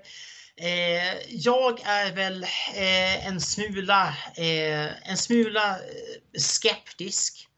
Eh, 0.57 1.13
jag 1.29 1.79
är 1.83 2.15
väl 2.15 2.43
eh, 2.43 3.27
en 3.27 3.41
smula, 3.41 4.17
eh, 4.35 5.09
en 5.11 5.17
smula 5.17 5.77
skeptisk 6.37 7.47
Eh, 7.47 7.50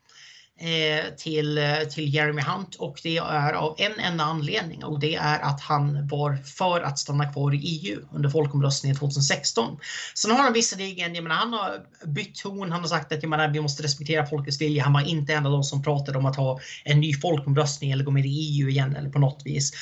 Eh, 0.60 1.16
till, 1.18 1.58
eh, 1.58 1.80
till 1.80 2.14
Jeremy 2.14 2.42
Hunt 2.42 2.76
och 2.76 3.00
det 3.04 3.18
är 3.18 3.54
av 3.54 3.76
en 3.78 4.00
enda 4.00 4.24
anledning 4.24 4.84
och 4.84 5.00
det 5.00 5.16
är 5.16 5.40
att 5.40 5.62
han 5.62 6.08
var 6.08 6.36
för 6.36 6.82
att 6.82 7.00
stanna 7.00 7.34
kvar 7.34 7.54
i 7.54 7.58
EU 7.58 8.00
under 8.12 8.30
folkomröstningen 8.30 8.98
2016. 8.98 9.80
Sen 10.16 10.32
har 10.32 10.38
han 10.38 10.54
visserligen, 10.54 11.16
jag 11.16 11.24
menar, 11.24 11.36
han 11.36 11.54
har 11.54 11.86
bytt 12.06 12.36
ton, 12.36 12.72
han 12.72 12.82
har 12.82 12.88
sagt 12.88 13.12
att 13.12 13.24
jag 13.24 13.30
menar, 13.30 13.48
vi 13.48 13.62
måste 13.62 13.84
respektera 13.84 14.26
folkets 14.26 14.62
vilja. 14.62 14.84
Han 14.84 14.94
var 14.94 15.08
inte 15.08 15.34
en 15.34 15.46
av 15.46 15.52
de 15.52 15.64
som 15.64 15.84
pratade 15.84 16.18
om 16.18 16.26
att 16.26 16.36
ha 16.36 16.60
en 16.84 17.00
ny 17.00 17.14
folkomröstning 17.14 17.92
eller 17.92 18.04
gå 18.04 18.12
med 18.12 18.26
i 18.26 18.30
EU 18.30 18.70
igen 18.70 18.96
eller 18.96 19.10
på 19.10 19.20
något 19.20 19.42
vis. 19.46 19.74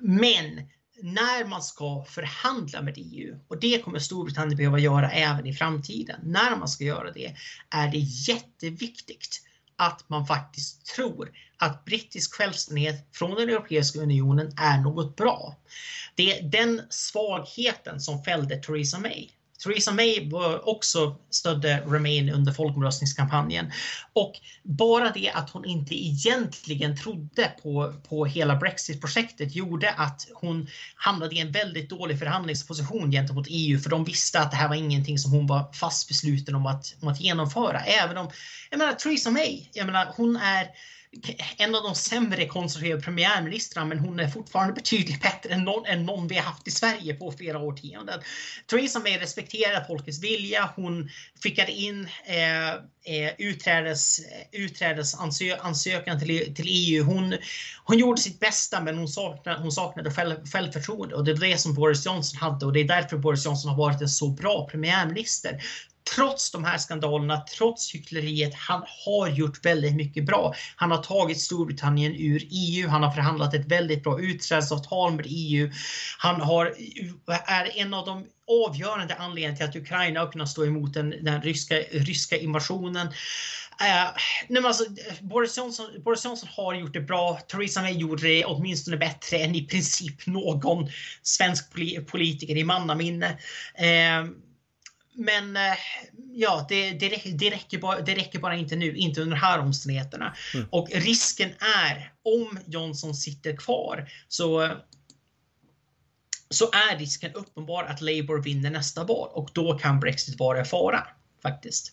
Men 0.00 0.60
när 1.02 1.48
man 1.48 1.62
ska 1.62 2.04
förhandla 2.08 2.82
med 2.82 2.94
EU, 2.96 3.38
och 3.48 3.60
det 3.60 3.82
kommer 3.82 3.98
Storbritannien 3.98 4.56
behöva 4.56 4.78
göra 4.78 5.10
även 5.10 5.46
i 5.46 5.54
framtiden, 5.54 6.20
när 6.22 6.56
man 6.56 6.68
ska 6.68 6.84
göra 6.84 7.12
det 7.12 7.34
är 7.70 7.88
det 7.88 7.98
jätteviktigt 7.98 9.47
att 9.78 10.08
man 10.08 10.26
faktiskt 10.26 10.86
tror 10.86 11.32
att 11.56 11.84
brittisk 11.84 12.34
självständighet 12.34 13.08
från 13.12 13.34
den 13.34 13.48
Europeiska 13.48 14.00
unionen 14.00 14.52
är 14.56 14.78
något 14.78 15.16
bra. 15.16 15.56
Det 16.14 16.38
är 16.38 16.42
den 16.42 16.82
svagheten 16.90 18.00
som 18.00 18.24
fällde 18.24 18.56
Theresa 18.56 18.98
May. 18.98 19.28
Theresa 19.62 19.92
May 19.92 20.30
också 20.62 21.16
stödde 21.30 21.82
Remain 21.86 22.30
under 22.30 22.52
folkomröstningskampanjen. 22.52 23.72
Och 24.12 24.32
bara 24.62 25.10
det 25.10 25.30
att 25.30 25.50
hon 25.50 25.64
inte 25.64 25.94
egentligen 25.94 26.96
trodde 26.96 27.52
på, 27.62 27.94
på 28.08 28.24
hela 28.24 28.56
Brexit-projektet 28.56 29.54
gjorde 29.54 29.90
att 29.90 30.28
hon 30.34 30.68
hamnade 30.94 31.34
i 31.34 31.40
en 31.40 31.52
väldigt 31.52 31.90
dålig 31.90 32.18
förhandlingsposition 32.18 33.10
gentemot 33.10 33.46
EU 33.50 33.78
för 33.78 33.90
de 33.90 34.04
visste 34.04 34.40
att 34.40 34.50
det 34.50 34.56
här 34.56 34.68
var 34.68 34.74
ingenting 34.74 35.18
som 35.18 35.32
hon 35.32 35.46
var 35.46 35.72
fast 35.72 36.08
besluten 36.08 36.54
om 36.54 36.66
att, 36.66 36.94
om 37.00 37.08
att 37.08 37.20
genomföra. 37.20 37.80
Även 37.80 38.16
om, 38.16 38.30
jag 38.70 38.78
menar 38.78 38.92
Theresa 38.92 39.30
May, 39.30 39.68
jag 39.72 39.86
menar 39.86 40.12
hon 40.16 40.36
är 40.36 40.68
en 41.56 41.74
av 41.74 41.82
de 41.82 41.94
sämre 41.94 42.46
konservativa 42.46 43.00
premiärministrarna 43.00 43.86
men 43.86 43.98
hon 43.98 44.20
är 44.20 44.28
fortfarande 44.28 44.74
betydligt 44.74 45.22
bättre 45.22 45.54
än 45.54 45.64
någon, 45.64 45.86
än 45.86 46.06
någon 46.06 46.28
vi 46.28 46.36
har 46.36 46.42
haft 46.42 46.68
i 46.68 46.70
Sverige 46.70 47.14
på 47.14 47.32
flera 47.32 47.58
årtionden. 47.58 48.20
Theresa 48.66 48.98
May 48.98 49.18
respekterar 49.18 49.84
folkets 49.84 50.22
vilja. 50.22 50.70
Hon 50.76 51.10
skickade 51.42 51.72
in 51.72 52.08
eh, 52.24 52.68
eh 52.68 53.32
utträdes, 53.38 54.20
utträdesansökan 54.52 56.20
till, 56.20 56.54
till 56.54 56.66
EU. 56.68 57.04
Hon, 57.04 57.36
hon 57.84 57.98
gjorde 57.98 58.20
sitt 58.20 58.40
bästa 58.40 58.80
men 58.80 58.98
hon 58.98 59.08
saknade, 59.08 59.58
hon 59.58 59.72
saknade 59.72 60.10
själv, 60.10 60.46
självförtroende 60.46 61.14
och 61.14 61.24
det 61.24 61.30
är 61.30 61.36
det 61.36 61.58
som 61.58 61.74
Boris 61.74 62.06
Johnson 62.06 62.38
hade 62.40 62.66
och 62.66 62.72
det 62.72 62.80
är 62.80 62.84
därför 62.84 63.16
Boris 63.16 63.44
Johnson 63.44 63.70
har 63.70 63.78
varit 63.78 64.00
en 64.00 64.08
så 64.08 64.28
bra 64.28 64.68
premiärminister 64.70 65.62
trots 66.14 66.50
de 66.50 66.64
här 66.64 66.78
skandalerna, 66.78 67.40
trots 67.40 67.94
hyckleriet, 67.94 68.54
han 68.54 68.82
har 69.04 69.28
gjort 69.28 69.64
väldigt 69.64 69.94
mycket 69.94 70.26
bra. 70.26 70.54
Han 70.76 70.90
har 70.90 70.98
tagit 70.98 71.40
Storbritannien 71.40 72.12
ur 72.12 72.42
EU, 72.50 72.88
han 72.88 73.02
har 73.02 73.10
förhandlat 73.10 73.54
ett 73.54 73.66
väldigt 73.66 74.02
bra 74.02 74.20
utträdesavtal 74.20 75.12
med 75.12 75.26
EU. 75.28 75.70
Han 76.18 76.40
har, 76.40 76.74
är 77.46 77.78
en 77.78 77.94
av 77.94 78.06
de 78.06 78.26
avgörande 78.66 79.14
anledningarna 79.14 79.56
till 79.56 79.66
att 79.66 79.76
Ukraina 79.76 80.20
har 80.20 80.32
kunnat 80.32 80.48
stå 80.48 80.64
emot 80.64 80.94
den, 80.94 81.14
den 81.22 81.42
ryska, 81.42 81.76
ryska 81.78 82.36
invasionen. 82.36 83.06
Uh, 83.06 84.18
nej 84.48 84.64
alltså, 84.64 84.84
Boris, 85.20 85.58
Johnson, 85.58 85.86
Boris 86.04 86.24
Johnson 86.24 86.48
har 86.52 86.74
gjort 86.74 86.92
det 86.92 87.00
bra. 87.00 87.38
Theresa 87.48 87.82
May 87.82 87.92
gjorde 87.92 88.22
det 88.22 88.44
åtminstone 88.44 88.96
bättre 88.96 89.38
än 89.38 89.54
i 89.54 89.66
princip 89.66 90.26
någon 90.26 90.88
svensk 91.22 91.72
politiker 92.06 92.56
i 92.56 92.64
mannaminne. 92.64 93.38
Uh, 93.80 94.30
men 95.18 95.56
eh, 95.56 95.76
ja, 96.32 96.66
det, 96.68 96.90
det, 96.90 97.22
det, 97.38 97.50
räcker 97.50 97.78
bara, 97.78 98.00
det 98.00 98.14
räcker 98.14 98.38
bara 98.38 98.56
inte 98.56 98.76
nu, 98.76 98.96
inte 98.96 99.20
under 99.20 99.36
de 99.36 99.42
här 99.42 99.58
omständigheterna. 99.58 100.36
Mm. 100.54 100.66
Och 100.70 100.88
risken 100.90 101.50
är, 101.84 102.12
om 102.22 102.58
Johnson 102.66 103.14
sitter 103.14 103.56
kvar, 103.56 104.08
så 104.28 104.76
så 106.50 106.64
är 106.64 106.98
risken 106.98 107.32
uppenbar 107.34 107.84
att 107.84 108.00
Labour 108.00 108.42
vinner 108.42 108.70
nästa 108.70 109.04
val 109.04 109.28
och 109.32 109.50
då 109.52 109.78
kan 109.78 110.00
Brexit 110.00 110.38
vara 110.38 110.60
i 110.60 110.64
fara 110.64 111.06
faktiskt. 111.42 111.92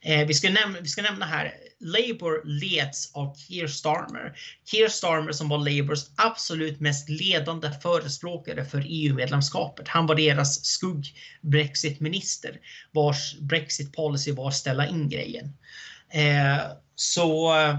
Eh, 0.00 0.26
vi, 0.26 0.34
ska 0.34 0.50
nämna, 0.50 0.80
vi 0.80 0.88
ska 0.88 1.02
nämna 1.02 1.26
här, 1.26 1.52
Labour 1.80 2.42
leds 2.44 3.14
av 3.14 3.36
Keir 3.36 3.66
Starmer. 3.66 4.38
Keir 4.70 4.88
Starmer 4.88 5.32
som 5.32 5.48
var 5.48 5.58
Labours 5.58 6.04
absolut 6.16 6.80
mest 6.80 7.08
ledande 7.08 7.70
förespråkare 7.82 8.64
för 8.64 8.84
EU-medlemskapet. 8.86 9.88
Han 9.88 10.06
var 10.06 10.14
deras 10.14 10.64
skugg-Brexit-minister 10.64 12.60
vars 12.92 13.36
Brexit-policy 13.40 14.32
var 14.32 14.48
att 14.48 14.54
ställa 14.54 14.86
in 14.86 15.08
grejen. 15.08 15.52
Eh, 16.10 16.58
så 16.94 17.60
eh, 17.60 17.78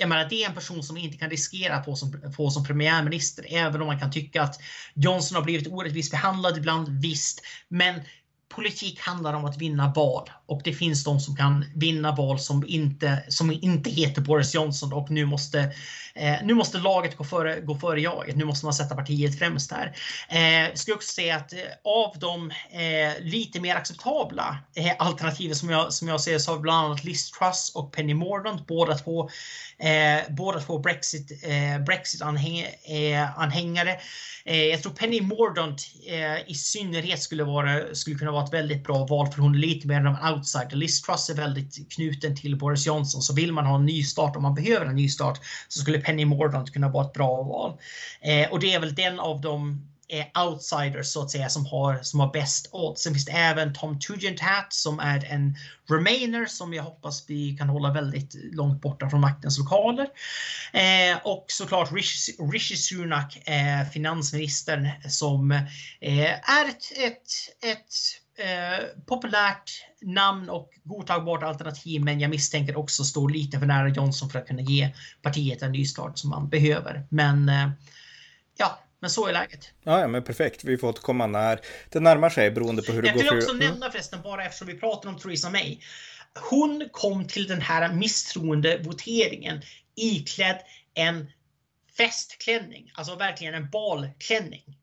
jag 0.00 0.08
menar, 0.08 0.26
det 0.30 0.44
är 0.44 0.48
en 0.48 0.54
person 0.54 0.82
som 0.82 0.96
inte 0.96 1.18
kan 1.18 1.30
riskera 1.30 1.74
att 1.76 1.84
få 1.84 1.96
som, 1.96 2.32
få 2.36 2.50
som 2.50 2.64
premiärminister, 2.64 3.46
även 3.48 3.80
om 3.80 3.86
man 3.86 4.00
kan 4.00 4.10
tycka 4.10 4.42
att 4.42 4.60
Johnson 4.94 5.36
har 5.36 5.42
blivit 5.42 5.68
orättvist 5.68 6.10
behandlad 6.10 6.58
ibland, 6.58 7.02
visst. 7.02 7.42
Men 7.68 8.00
politik 8.48 9.00
handlar 9.00 9.34
om 9.34 9.44
att 9.44 9.56
vinna 9.56 9.92
val 9.96 10.30
och 10.46 10.60
det 10.64 10.72
finns 10.72 11.04
de 11.04 11.20
som 11.20 11.36
kan 11.36 11.64
vinna 11.74 12.14
val 12.14 12.38
som 12.38 12.64
inte, 12.66 13.22
som 13.28 13.52
inte 13.52 13.90
heter 13.90 14.22
Boris 14.22 14.54
Johnson 14.54 14.92
och 14.92 15.10
nu 15.10 15.26
måste, 15.26 15.60
eh, 16.14 16.36
nu 16.44 16.54
måste 16.54 16.78
laget 16.78 17.16
gå 17.16 17.24
före, 17.24 17.60
gå 17.60 17.74
före 17.74 18.00
jaget. 18.00 18.36
Nu 18.36 18.44
måste 18.44 18.66
man 18.66 18.74
sätta 18.74 18.94
partiet 18.94 19.38
främst 19.38 19.72
här. 19.72 19.96
Eh, 20.28 20.74
jag 20.86 20.96
också 20.96 21.12
säga 21.12 21.36
att 21.36 21.52
eh, 21.52 21.58
av 21.84 22.18
de 22.18 22.50
eh, 22.50 23.24
lite 23.24 23.60
mer 23.60 23.76
acceptabla 23.76 24.58
eh, 24.76 24.92
alternativen 24.98 25.56
som 25.56 25.70
jag, 25.70 25.92
som 25.92 26.08
jag 26.08 26.20
ser 26.20 26.38
så 26.38 26.50
har 26.50 26.56
vi 26.56 26.62
bland 26.62 26.86
annat 26.86 27.04
Liz 27.04 27.30
Truss 27.30 27.72
och 27.74 27.92
Penny 27.92 28.14
Mordaunt, 28.14 28.66
båda 28.66 28.94
två, 28.94 29.30
eh, 29.78 30.34
båda 30.34 30.60
två 30.60 30.78
Brexit, 30.78 31.44
eh, 31.44 31.84
Brexit 31.84 32.22
eh, 32.22 33.38
anhängare. 33.38 34.00
Eh, 34.44 34.64
jag 34.64 34.82
tror 34.82 34.92
Penny 34.92 35.20
Mordaunt 35.20 35.82
eh, 36.06 36.50
i 36.50 36.54
synnerhet 36.54 37.22
skulle, 37.22 37.44
vara, 37.44 37.94
skulle 37.94 38.18
kunna 38.18 38.30
vara 38.30 38.37
ett 38.44 38.52
väldigt 38.52 38.84
bra 38.84 39.06
val 39.06 39.32
för 39.32 39.42
hon 39.42 39.54
är 39.54 39.58
lite 39.58 39.86
mer 39.86 40.00
av 40.00 40.06
en 40.06 40.34
outsider. 40.34 40.76
Liz 40.76 41.02
Truss 41.02 41.30
är 41.30 41.34
väldigt 41.34 41.92
knuten 41.92 42.36
till 42.36 42.58
Boris 42.58 42.86
Johnson 42.86 43.22
så 43.22 43.34
vill 43.34 43.52
man 43.52 43.66
ha 43.66 43.76
en 43.76 43.86
ny 43.86 44.02
start 44.02 44.36
om 44.36 44.42
man 44.42 44.54
behöver 44.54 44.86
en 44.86 44.96
ny 44.96 45.08
start 45.08 45.40
så 45.68 45.80
skulle 45.80 46.00
Penny 46.00 46.24
Mordaunt 46.24 46.72
kunna 46.72 46.88
vara 46.88 47.06
ett 47.06 47.12
bra 47.12 47.42
val. 47.42 47.78
Eh, 48.20 48.50
och 48.50 48.60
det 48.60 48.74
är 48.74 48.80
väl 48.80 48.94
den 48.94 49.20
av 49.20 49.40
de 49.40 49.88
eh, 50.08 50.46
outsiders 50.46 51.06
så 51.06 51.22
att 51.22 51.30
säga 51.30 51.48
som 51.48 51.66
har, 51.66 51.98
som 52.02 52.20
har 52.20 52.32
bäst 52.32 52.68
odds. 52.72 53.02
Sen 53.02 53.14
finns 53.14 53.24
det 53.24 53.32
även 53.32 53.74
Tom 53.74 53.98
Tugendhat 53.98 54.72
som 54.72 55.00
är 55.00 55.24
en 55.24 55.56
remainer 55.90 56.46
som 56.46 56.74
jag 56.74 56.82
hoppas 56.82 57.24
vi 57.28 57.56
kan 57.56 57.68
hålla 57.68 57.92
väldigt 57.92 58.34
långt 58.34 58.80
borta 58.80 59.10
från 59.10 59.20
maktens 59.20 59.58
lokaler. 59.58 60.08
Eh, 60.72 61.18
och 61.24 61.44
såklart 61.48 61.92
Rishi, 61.92 62.32
Rishi 62.52 62.76
Sunak, 62.76 63.48
eh, 63.48 63.90
finansministern 63.92 64.88
som 65.08 65.50
eh, 65.50 66.50
är 66.50 66.68
ett, 66.68 66.84
ett, 66.96 67.22
ett 67.64 67.94
Eh, 68.38 68.84
populärt 69.06 69.70
namn 70.00 70.50
och 70.50 70.70
godtagbart 70.84 71.42
alternativ 71.42 72.04
men 72.04 72.20
jag 72.20 72.30
misstänker 72.30 72.76
också 72.76 73.04
står 73.04 73.28
lite 73.28 73.58
för 73.58 73.66
nära 73.66 73.88
Johnson 73.88 74.30
för 74.30 74.38
att 74.38 74.46
kunna 74.46 74.62
ge 74.62 74.94
partiet 75.22 75.62
en 75.62 75.72
nystart 75.72 76.18
som 76.18 76.30
man 76.30 76.48
behöver. 76.48 77.06
Men 77.10 77.48
eh, 77.48 77.70
ja, 78.56 78.78
men 79.00 79.10
så 79.10 79.26
är 79.26 79.32
läget. 79.32 79.72
Ja, 79.82 80.00
ja, 80.00 80.08
men 80.08 80.24
perfekt. 80.24 80.64
Vi 80.64 80.78
får 80.78 80.88
återkomma 80.88 81.26
när 81.26 81.60
det 81.90 82.00
närmar 82.00 82.30
sig 82.30 82.50
beroende 82.50 82.82
på 82.82 82.92
hur 82.92 83.02
det 83.02 83.08
jag 83.08 83.16
går. 83.16 83.24
Jag 83.24 83.32
vill 83.32 83.42
också 83.42 83.54
mm. 83.54 83.68
nämna 83.68 83.90
förresten, 83.90 84.22
bara 84.22 84.44
eftersom 84.44 84.66
vi 84.66 84.74
pratar 84.74 85.08
om 85.08 85.18
Theresa 85.18 85.50
May. 85.50 85.78
Hon 86.50 86.88
kom 86.92 87.26
till 87.26 87.46
den 87.46 87.60
här 87.60 87.92
misstroendevoteringen 87.92 89.62
iklädd 89.94 90.58
en 90.94 91.30
festklänning, 91.96 92.90
alltså 92.94 93.14
verkligen 93.14 93.54
en 93.54 93.70
balklänning. 93.70 94.78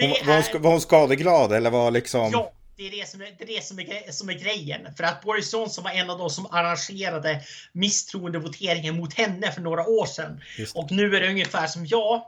Hon, 0.00 0.10
var, 0.26 0.52
hon, 0.52 0.62
var 0.62 0.70
hon 0.70 0.80
skadeglad 0.80 1.52
eller 1.52 1.70
var 1.70 1.90
liksom? 1.90 2.30
Ja, 2.32 2.52
det 2.76 2.86
är 2.86 2.90
det 2.90 3.08
som 3.08 3.20
är, 3.20 3.34
det 3.38 3.44
är, 3.44 3.56
det 3.56 3.64
som 3.64 3.78
är, 3.78 4.12
som 4.12 4.28
är 4.28 4.32
grejen. 4.32 4.94
För 4.96 5.04
att 5.04 5.22
Boris 5.22 5.52
Johnson 5.52 5.84
var 5.84 5.90
en 5.90 6.10
av 6.10 6.18
de 6.18 6.30
som 6.30 6.46
arrangerade 6.50 7.40
misstroendevoteringen 7.72 8.96
mot 8.96 9.14
henne 9.14 9.52
för 9.52 9.60
några 9.60 9.86
år 9.86 10.06
sedan. 10.06 10.40
Och 10.74 10.92
nu 10.92 11.16
är 11.16 11.20
det 11.20 11.28
ungefär 11.28 11.66
som 11.66 11.86
jag. 11.86 12.22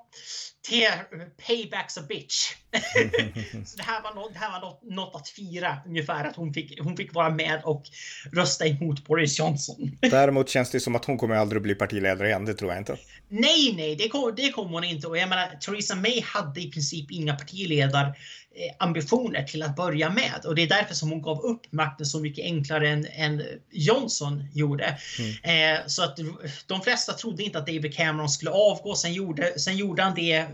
Payback's 1.47 1.99
a 1.99 2.03
bitch. 2.09 2.55
så 3.67 3.77
det 3.77 3.83
här 3.83 4.03
var, 4.03 4.15
något, 4.15 4.33
det 4.33 4.39
här 4.39 4.53
var 4.53 4.61
något, 4.61 4.83
något, 4.83 5.15
att 5.15 5.29
fira 5.29 5.79
ungefär. 5.87 6.25
Att 6.25 6.37
hon 6.37 6.55
fick, 6.55 6.81
hon 6.81 6.97
fick 6.97 7.15
vara 7.15 7.31
med 7.31 7.61
och 7.65 7.83
rösta 8.33 8.67
emot 8.67 9.05
Boris 9.05 9.39
Johnson. 9.39 9.99
Däremot 10.11 10.49
känns 10.49 10.71
det 10.71 10.81
som 10.81 10.97
att 10.97 11.05
hon 11.05 11.19
kommer 11.19 11.37
aldrig 11.37 11.63
bli 11.63 11.75
partiledare 11.75 12.29
igen. 12.29 12.45
Det 12.45 12.55
tror 12.55 12.71
jag 12.71 12.81
inte. 12.81 12.97
Nej, 13.29 13.75
nej, 13.77 13.97
det 13.97 14.09
kommer 14.09 14.33
det 14.33 14.53
kom 14.53 14.71
hon 14.71 14.85
inte. 14.85 15.07
Och 15.07 15.19
jag 15.19 15.29
menar, 15.29 15.47
Theresa 15.61 15.95
May 15.95 16.21
hade 16.21 16.61
i 16.61 16.71
princip 16.71 17.11
inga 17.11 17.35
partiledare 17.35 18.15
Eh, 18.59 18.75
ambitioner 18.79 19.43
till 19.43 19.63
att 19.63 19.77
börja 19.77 20.11
med. 20.11 20.45
Och 20.45 20.55
det 20.55 20.63
är 20.63 20.67
därför 20.67 20.95
som 20.95 21.11
hon 21.11 21.23
gav 21.23 21.41
upp 21.41 21.73
makten 21.73 22.07
så 22.07 22.21
mycket 22.21 22.45
enklare 22.45 22.89
än, 22.89 23.07
än 23.07 23.43
Johnson 23.71 24.45
gjorde. 24.53 24.99
Mm. 25.19 25.79
Eh, 25.79 25.87
så 25.87 26.03
att 26.05 26.19
de 26.67 26.83
flesta 26.83 27.13
trodde 27.13 27.43
inte 27.43 27.59
att 27.59 27.67
David 27.67 27.95
Cameron 27.95 28.29
skulle 28.29 28.51
avgå. 28.51 28.95
Sen 28.95 29.13
gjorde, 29.13 29.59
sen 29.59 29.77
gjorde 29.77 30.03
han 30.03 30.15
det 30.15 30.49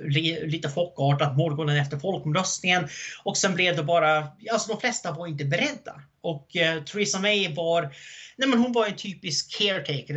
lite 0.47 0.69
chockartat 0.69 1.37
morgonen 1.37 1.77
efter 1.77 1.99
folkomröstningen. 1.99 2.89
Och 3.25 3.37
sen 3.37 3.55
blev 3.55 3.77
det 3.77 3.83
bara, 3.83 4.29
alltså 4.53 4.73
de 4.73 4.81
flesta 4.81 5.13
var 5.13 5.27
inte 5.27 5.45
beredda. 5.45 6.03
Och 6.21 6.57
eh, 6.57 6.83
Theresa 6.83 7.19
May 7.19 7.55
var 7.55 7.95
Nej, 8.37 8.49
men 8.49 8.59
hon 8.59 8.73
var 8.73 8.87
en 8.87 8.97
typisk 8.97 9.59
caretaker, 9.59 10.15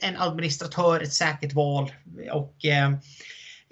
en, 0.00 0.16
administratör, 0.16 1.00
ett 1.00 1.12
säkert 1.12 1.52
val. 1.52 1.92
Och 2.32 2.64
eh, 2.64 2.90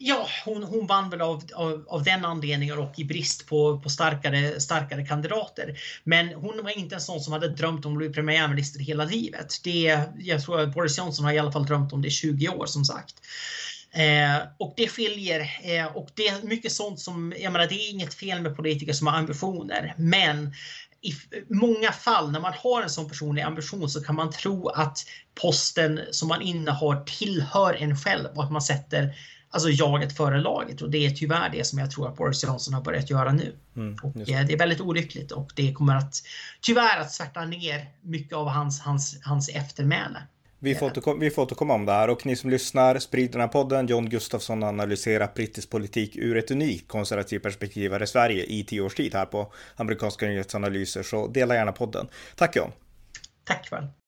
Ja, 0.02 0.28
hon, 0.44 0.62
hon 0.62 0.86
vann 0.86 1.10
väl 1.10 1.20
av, 1.20 1.42
av, 1.54 1.84
av, 1.88 2.02
den 2.02 2.24
anledningen 2.24 2.78
och 2.78 2.98
i 2.98 3.04
brist 3.04 3.46
på, 3.46 3.80
på 3.80 3.88
starkare, 3.88 4.60
starkare 4.60 5.06
kandidater. 5.06 5.78
Men 6.04 6.28
hon 6.28 6.64
var 6.64 6.78
inte 6.78 6.94
en 6.94 7.00
sån 7.00 7.20
som 7.20 7.32
hade 7.32 7.48
drömt 7.48 7.86
om 7.86 7.92
att 7.92 7.98
bli 7.98 8.08
premiärminister 8.08 8.80
hela 8.80 9.04
livet. 9.04 9.60
Det, 9.64 10.00
jag 10.18 10.42
tror 10.42 10.60
att 10.60 10.74
Boris 10.74 10.98
Johnson 10.98 11.24
har 11.24 11.32
i 11.32 11.38
alla 11.38 11.52
fall 11.52 11.66
drömt 11.66 11.92
om 11.92 12.02
det 12.02 12.08
i 12.08 12.10
20 12.10 12.48
år 12.48 12.66
som 12.66 12.84
sagt. 12.84 13.14
Eh, 13.92 14.36
och 14.58 14.74
det 14.76 14.88
skiljer 14.88 15.40
eh, 15.62 15.96
och 15.96 16.08
det 16.14 16.28
är 16.28 16.42
mycket 16.42 16.72
sånt 16.72 17.00
som, 17.00 17.34
jag 17.38 17.52
menar 17.52 17.66
det 17.66 17.74
är 17.74 17.90
inget 17.90 18.14
fel 18.14 18.40
med 18.40 18.56
politiker 18.56 18.92
som 18.92 19.06
har 19.06 19.14
ambitioner 19.14 19.94
men 19.98 20.54
i 21.02 21.14
många 21.48 21.92
fall 21.92 22.30
när 22.30 22.40
man 22.40 22.52
har 22.56 22.82
en 22.82 22.90
sån 22.90 23.08
personlig 23.08 23.42
ambition 23.42 23.90
så 23.90 24.02
kan 24.02 24.14
man 24.14 24.30
tro 24.30 24.68
att 24.68 24.98
posten 25.34 26.00
som 26.10 26.28
man 26.28 26.42
innehar 26.42 27.04
tillhör 27.04 27.74
en 27.74 27.96
själv 27.96 28.28
och 28.34 28.44
att 28.44 28.52
man 28.52 28.62
sätter 28.62 29.14
alltså 29.50 29.70
jaget 29.70 30.16
före 30.16 30.40
laget 30.40 30.82
och 30.82 30.90
det 30.90 31.06
är 31.06 31.10
tyvärr 31.10 31.50
det 31.50 31.66
som 31.66 31.78
jag 31.78 31.90
tror 31.90 32.08
att 32.08 32.16
Boris 32.16 32.44
Johnson 32.44 32.74
har 32.74 32.80
börjat 32.80 33.10
göra 33.10 33.32
nu. 33.32 33.56
Mm, 33.76 33.96
och 34.02 34.12
det. 34.12 34.32
Eh, 34.32 34.46
det 34.46 34.52
är 34.52 34.58
väldigt 34.58 34.80
olyckligt 34.80 35.32
och 35.32 35.52
det 35.56 35.72
kommer 35.72 35.96
att 35.96 36.14
tyvärr 36.60 37.00
att 37.00 37.12
svärta 37.12 37.44
ner 37.44 37.86
mycket 38.02 38.36
av 38.36 38.48
hans, 38.48 38.80
hans, 38.80 39.18
hans 39.22 39.48
eftermäle. 39.48 40.22
Vi 40.62 40.74
får, 40.74 40.86
återkomma, 40.86 41.20
vi 41.20 41.30
får 41.30 41.42
återkomma 41.42 41.74
om 41.74 41.86
det 41.86 41.92
här 41.92 42.10
och 42.10 42.26
ni 42.26 42.36
som 42.36 42.50
lyssnar, 42.50 42.98
sprid 42.98 43.30
den 43.30 43.40
här 43.40 43.48
podden. 43.48 43.86
John 43.86 44.08
Gustafsson 44.08 44.62
analyserar 44.62 45.30
brittisk 45.34 45.70
politik 45.70 46.16
ur 46.16 46.36
ett 46.36 46.50
unikt 46.50 46.88
konservativt 46.88 47.42
perspektiv 47.42 47.92
här 47.92 48.02
i 48.02 48.06
Sverige 48.06 48.44
i 48.44 48.64
tio 48.64 48.80
års 48.80 48.94
tid 48.94 49.14
här 49.14 49.26
på 49.26 49.52
amerikanska 49.76 50.26
nyhetsanalyser. 50.26 51.02
Så 51.02 51.26
dela 51.26 51.54
gärna 51.54 51.72
podden. 51.72 52.08
Tack 52.36 52.56
John! 52.56 52.72
Tack 53.44 53.72
väl! 53.72 53.99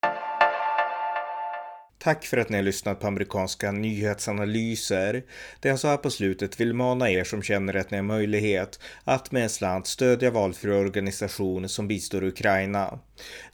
Tack 2.02 2.24
för 2.24 2.36
att 2.36 2.48
ni 2.48 2.56
har 2.56 2.62
lyssnat 2.62 3.00
på 3.00 3.06
amerikanska 3.06 3.72
nyhetsanalyser. 3.72 5.22
Det 5.60 5.68
jag 5.68 5.78
så 5.78 5.88
här 5.88 5.96
på 5.96 6.10
slutet 6.10 6.60
vill 6.60 6.74
mana 6.74 7.10
er 7.10 7.24
som 7.24 7.42
känner 7.42 7.76
att 7.76 7.90
ni 7.90 7.96
har 7.96 8.04
möjlighet 8.04 8.80
att 9.04 9.32
med 9.32 9.42
en 9.42 9.50
slant 9.50 9.86
stödja 9.86 10.30
valfri 10.30 10.70
organisation 10.70 11.68
som 11.68 11.88
bistår 11.88 12.24
Ukraina. 12.24 12.98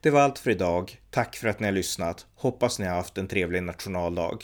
Det 0.01 0.11
var 0.11 0.21
allt 0.21 0.39
för 0.39 0.51
idag. 0.51 1.01
Tack 1.11 1.37
för 1.37 1.49
att 1.49 1.61
ni 1.61 1.67
har 1.67 1.73
lyssnat. 1.73 2.27
Hoppas 2.35 2.79
ni 2.79 2.87
har 2.87 2.97
haft 2.97 3.19
en 3.19 3.29
trevlig 3.29 3.63
nationaldag. 3.63 4.39